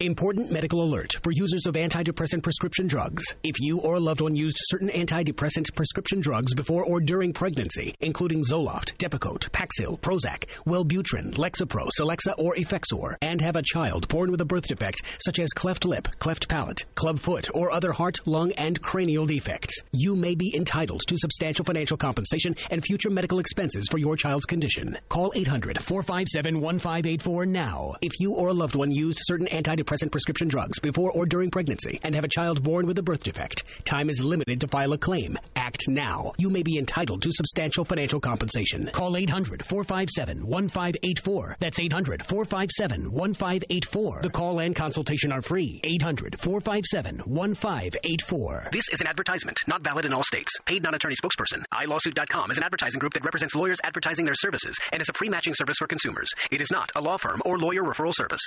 [0.00, 3.34] Important medical alert for users of antidepressant prescription drugs.
[3.42, 7.96] If you or a loved one used certain antidepressant prescription drugs before or during pregnancy,
[7.98, 14.30] including Zoloft, Depakote, Paxil, Prozac, Wellbutrin, Lexapro, Celexa, or Effexor, and have a child born
[14.30, 18.20] with a birth defect such as cleft lip, cleft palate, club foot, or other heart,
[18.24, 23.40] lung, and cranial defects, you may be entitled to substantial financial compensation and future medical
[23.40, 24.96] expenses for your child's condition.
[25.08, 30.10] Call 800 457 1584 now if you or a loved one used certain antidepressant antidepressant
[30.10, 33.64] prescription drugs before or during pregnancy and have a child born with a birth defect,
[33.84, 35.36] time is limited to file a claim.
[35.56, 36.32] Act now.
[36.38, 38.90] You may be entitled to substantial financial compensation.
[38.92, 41.56] Call 800 457 1584.
[41.60, 44.20] That's 800 457 1584.
[44.22, 45.80] The call and consultation are free.
[45.84, 48.68] 800 457 1584.
[48.72, 50.52] This is an advertisement, not valid in all states.
[50.66, 51.64] Paid non attorney spokesperson.
[51.74, 55.28] iLawsuit.com is an advertising group that represents lawyers advertising their services and is a free
[55.28, 56.28] matching service for consumers.
[56.50, 58.42] It is not a law firm or lawyer referral service.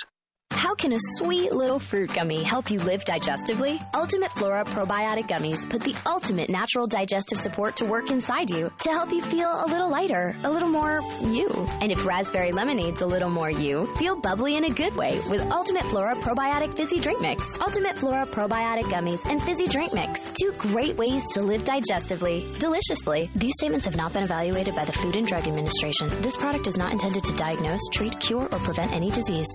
[0.54, 3.80] How can a sweet little fruit gummy help you live digestively?
[3.94, 8.90] Ultimate Flora Probiotic Gummies put the ultimate natural digestive support to work inside you to
[8.90, 11.48] help you feel a little lighter, a little more you.
[11.80, 15.50] And if raspberry lemonade's a little more you, feel bubbly in a good way with
[15.50, 17.58] Ultimate Flora Probiotic Fizzy Drink Mix.
[17.60, 20.30] Ultimate Flora Probiotic Gummies and Fizzy Drink Mix.
[20.40, 23.30] Two great ways to live digestively, deliciously.
[23.34, 26.08] These statements have not been evaluated by the Food and Drug Administration.
[26.22, 29.48] This product is not intended to diagnose, treat, cure, or prevent any disease.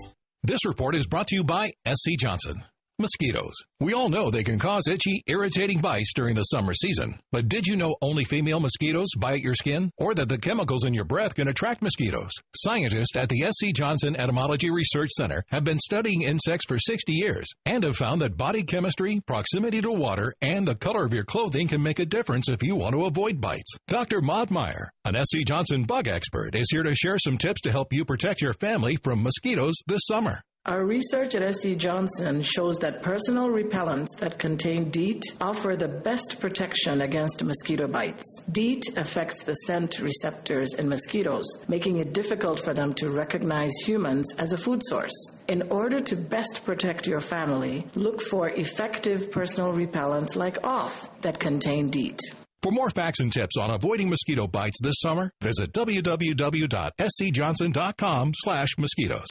[0.44, 2.62] This report is brought to you by SC Johnson.
[3.00, 3.54] Mosquitoes.
[3.78, 7.20] We all know they can cause itchy, irritating bites during the summer season.
[7.30, 9.92] But did you know only female mosquitoes bite your skin?
[9.98, 12.32] Or that the chemicals in your breath can attract mosquitoes?
[12.56, 17.46] Scientists at the SC Johnson Entomology Research Center have been studying insects for 60 years
[17.64, 21.68] and have found that body chemistry, proximity to water, and the color of your clothing
[21.68, 23.76] can make a difference if you want to avoid bites.
[23.86, 24.20] Dr.
[24.20, 27.92] Maud Meyer, an SC Johnson bug expert, is here to share some tips to help
[27.92, 30.40] you protect your family from mosquitoes this summer.
[30.68, 36.40] Our research at SC Johnson shows that personal repellents that contain DEET offer the best
[36.40, 38.44] protection against mosquito bites.
[38.52, 44.26] DEET affects the scent receptors in mosquitoes, making it difficult for them to recognize humans
[44.36, 45.40] as a food source.
[45.48, 51.40] In order to best protect your family, look for effective personal repellents like OFF that
[51.40, 52.20] contain DEET.
[52.62, 59.28] For more facts and tips on avoiding mosquito bites this summer, visit www.scjohnson.com slash mosquitoes.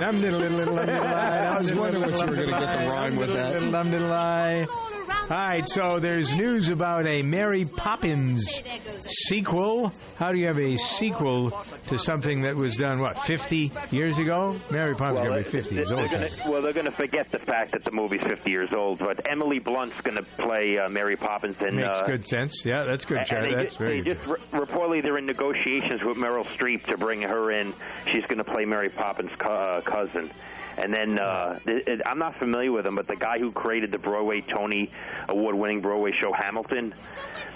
[0.00, 1.58] dum diddle diddle diddle I.
[1.58, 3.70] Was wondering what you were going to get the rhyme with that.
[3.70, 4.66] Dum diddle I.
[5.08, 8.60] All right, so there's news about a Mary Poppins
[9.00, 9.92] sequel.
[10.16, 11.50] How do you have a sequel
[11.88, 14.56] to something that was done what 50 years ago?
[14.70, 16.10] Mary Poppins Well, going to be 50 years old.
[16.10, 18.98] gonna, well, they're going to forget the fact that the movie's 50 years old.
[18.98, 22.64] But Emily Blunt's going to play uh, Mary Poppins, and Makes uh, good sense.
[22.64, 23.44] Yeah, that's good, Chad.
[23.44, 24.14] they That's they good.
[24.14, 27.72] just re- reportedly they're in negotiations with Meryl Streep to bring her in.
[28.12, 30.30] She's going to play Mary Poppins' co- uh, cousin.
[30.78, 33.92] And then uh, th- it, I'm not familiar with him, but the guy who created
[33.92, 34.90] the Broadway Tony
[35.28, 36.94] Award-winning Broadway show Hamilton,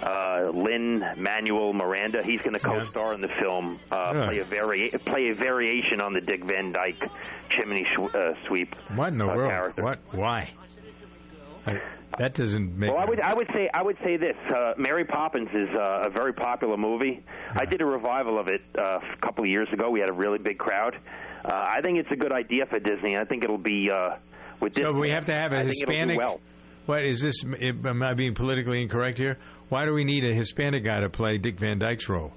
[0.03, 4.25] uh, Lynn Manuel Miranda, he's going to co-star in the film, uh, Yeah.
[4.27, 7.09] play a vari- play a variation on the Dick Van Dyke
[7.51, 8.75] chimney sh- uh, sweep.
[8.95, 9.51] What in the uh, world?
[9.51, 9.83] character.
[9.83, 9.99] What?
[10.13, 10.51] Why?
[11.67, 11.81] I-
[12.19, 12.91] that doesn't make.
[12.91, 16.03] Well, I would I would say I would say this: uh, Mary Poppins is uh,
[16.07, 17.23] a very popular movie.
[17.55, 19.91] I did a revival of it uh, a couple of years ago.
[19.91, 20.97] We had a really big crowd.
[21.45, 23.17] Uh, I think it's a good idea for Disney.
[23.17, 24.17] I think it'll be uh,
[24.61, 24.93] with Disney.
[24.93, 26.19] so we have to have a I think it'll do Hispanic.
[26.19, 26.41] well.
[26.87, 27.45] What is this?
[27.45, 29.37] Am I being politically incorrect here?
[29.69, 32.33] Why do we need a Hispanic guy to play Dick Van Dyke's role?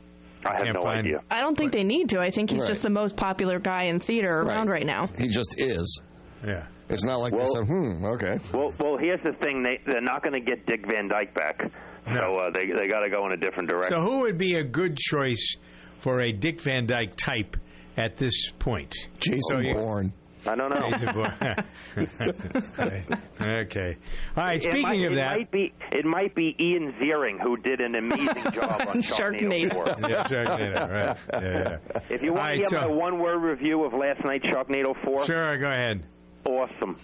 [0.45, 1.21] I have Can't no find- idea.
[1.31, 2.19] I don't think they need to.
[2.19, 2.67] I think he's Right.
[2.67, 5.07] just the most popular guy in theater around right now.
[5.17, 6.01] He just is.
[6.45, 6.65] Yeah.
[6.89, 8.39] It's not like they said, hmm, okay.
[8.53, 11.71] Well, well, here's the thing: they they're not going to get Dick Van Dyke back,
[12.05, 13.97] so uh, they they got to go in a different direction.
[13.97, 15.55] So who would be a good choice
[15.99, 17.55] for a Dick Van Dyke type
[17.97, 18.95] at this point?
[19.19, 20.13] Jason So Bourne.
[20.45, 20.89] I don't know.
[20.91, 21.55] Jason Bourne.
[23.41, 23.97] okay.
[24.35, 24.57] All right.
[24.57, 27.79] It Speaking might, of it that, might be it might be Ian Ziering who did
[27.79, 29.73] an amazing job on Sharknado.
[29.73, 29.85] 4.
[30.09, 31.17] yeah, Sharknado, right?
[31.33, 32.01] Yeah, yeah.
[32.09, 34.93] If you want All right, to get so- my one-word review of last night's Sharknado
[35.05, 36.05] 4, Sure, go ahead.
[36.45, 36.97] awesome.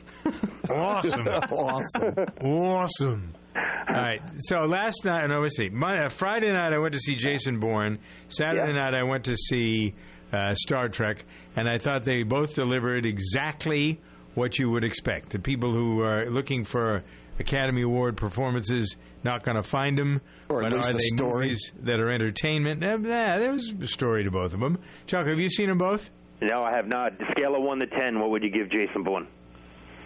[0.70, 1.28] Awesome.
[1.28, 2.16] awesome.
[2.44, 3.34] Awesome.
[3.56, 4.22] All right.
[4.40, 5.70] So last night, no, let's see.
[5.70, 8.00] Mon- uh, Friday night, I went to see Jason Bourne.
[8.28, 9.96] Saturday night, I went to see
[10.32, 11.25] uh, Star Trek,
[11.55, 13.99] and I thought they both delivered exactly
[14.36, 15.30] what you would expect.
[15.30, 17.03] The people who are looking for
[17.39, 20.21] Academy Award performances not going to find them.
[20.49, 21.45] Or at but least are a they story.
[21.47, 22.80] movies that are entertainment?
[22.82, 22.97] Nah,
[23.38, 24.77] there was a story to both of them.
[25.07, 26.09] Chuck, have you seen them both?
[26.41, 27.11] No, I have not.
[27.32, 29.27] Scale of one to ten, what would you give Jason Bourne?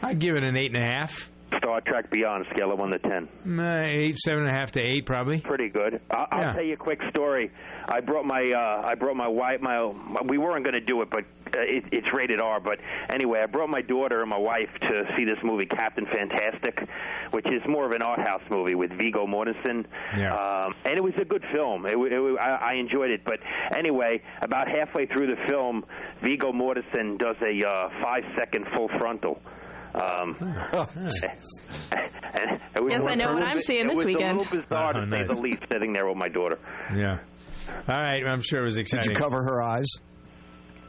[0.02, 1.30] I'd give it an eight and a half.
[1.60, 3.30] Star Trek Beyond, scale of one to ten.
[3.60, 5.40] Uh, eight, seven and a half to eight, probably.
[5.40, 6.02] Pretty good.
[6.10, 6.54] I- I'll Yeah.
[6.54, 7.52] tell you a quick story.
[7.88, 9.62] I brought my uh, I brought my wife.
[9.62, 9.86] My
[10.28, 11.24] we weren't going to do it, but
[11.56, 12.60] uh, it, it's rated R.
[12.60, 12.80] But
[13.10, 16.80] anyway, I brought my daughter and my wife to see this movie, Captain Fantastic,
[17.32, 19.86] which is more of an art house movie with Viggo Mortensen.
[20.18, 20.34] Yeah.
[20.34, 21.86] Um, and it was a good film.
[21.86, 23.24] It, wa- it, I, I enjoyed it.
[23.26, 23.40] But
[23.76, 25.86] anyway, about halfway through the film,
[26.24, 29.40] Viggo Mortensen does a uh, five second full frontal.
[29.94, 30.36] Um,
[31.92, 34.40] and it was Yes, I know what I'm bit- seeing it this was weekend.
[34.40, 36.60] a little bizarre Oh, to say the least, sitting there with my daughter.
[36.96, 37.20] Yeah.
[37.88, 39.10] All right, I'm sure it was exciting.
[39.14, 39.88] Did you cover her eyes?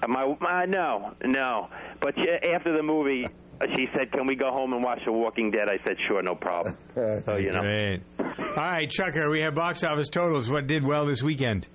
[0.02, 1.68] Uh, My, my no, no.
[2.00, 5.12] But she, after the movie, uh, she said, "Can we go home and watch The
[5.12, 8.02] Walking Dead?" I said, "Sure, no problem." so you know, Great.
[8.18, 10.48] All right, Chucker, we have box office totals.
[10.50, 11.66] What did well this weekend?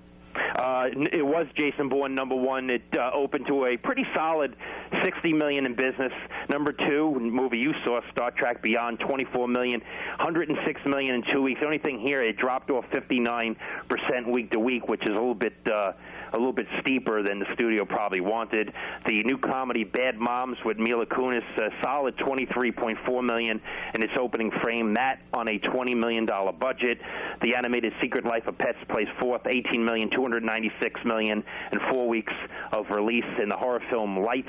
[0.56, 2.70] Uh, it was Jason Bourne number one.
[2.70, 4.56] It uh, opened to a pretty solid
[5.04, 6.12] sixty million in business.
[6.50, 11.60] Number two movie you saw, Star Trek Beyond, 24 million, 106 million in two weeks.
[11.60, 13.56] The only thing here, it dropped off fifty nine
[13.88, 15.54] percent week to week, which is a little bit.
[15.66, 15.92] Uh,
[16.32, 18.72] a little bit steeper than the studio probably wanted.
[19.06, 23.60] The new comedy Bad Moms with Mila Kunis, a solid 23.4 million
[23.94, 24.94] in its opening frame.
[24.94, 26.98] That on a 20 million dollar budget.
[27.42, 32.32] The animated Secret Life of Pets plays fourth, 18 million, 296 million in four weeks
[32.72, 33.24] of release.
[33.38, 34.48] And the horror film Lights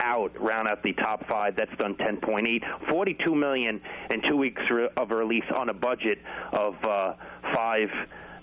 [0.00, 1.56] Out round out the top five.
[1.56, 3.80] That's done 10.8, 42 million
[4.10, 4.62] in two weeks
[4.96, 6.18] of release on a budget
[6.52, 7.14] of uh,
[7.54, 7.88] five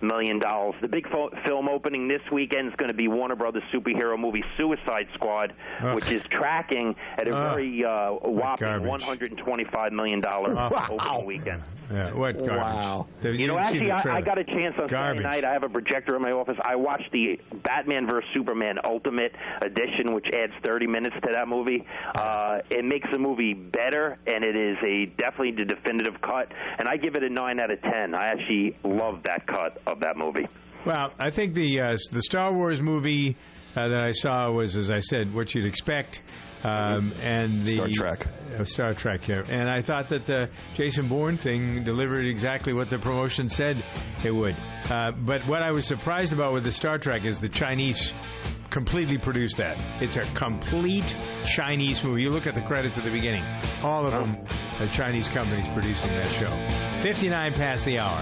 [0.02, 0.76] million dollars.
[0.82, 4.44] The big fo- film opening this weekend is going to be Warner Brothers superhero movie
[4.58, 5.96] Suicide Squad, Ugh.
[5.96, 7.56] which is tracking at a Ugh.
[7.56, 11.64] very uh, whopping 125 million dollar opening weekend.
[11.92, 12.58] Yeah, what garbage?
[12.58, 13.08] Wow.
[13.22, 15.24] The- You know, actually, I, I got a chance on Garbage.
[15.24, 15.44] Saturday night.
[15.44, 16.58] I have a projector in my office.
[16.64, 19.34] I watched the Batman vs Superman Ultimate
[19.64, 21.86] Edition, which adds 30 minutes to that movie.
[22.16, 26.52] Uh, it makes the movie better, and it is a definitely the definitive cut.
[26.78, 28.14] And I give it a nine out of 10.
[28.14, 30.48] I actually love that cut of that movie.
[30.86, 33.36] Well, I think the uh, the Star Wars movie
[33.76, 36.22] uh, that I saw was, as I said, what you'd expect.
[36.64, 38.28] Um, and the Star Trek.
[38.60, 39.44] uh, Star Trek, yeah.
[39.50, 43.84] And I thought that the Jason Bourne thing delivered exactly what the promotion said
[44.26, 44.58] it would.
[44.92, 48.14] Uh, but what I was surprised about with the Star Trek is the Chinese
[48.70, 49.78] completely produced that.
[50.02, 52.24] It's a complete Chinese movie.
[52.24, 53.44] You look at the credits at the beginning;
[53.82, 54.38] all of them
[54.80, 57.00] are Chinese companies producing that show.
[57.02, 58.22] Fifty-nine past the hour.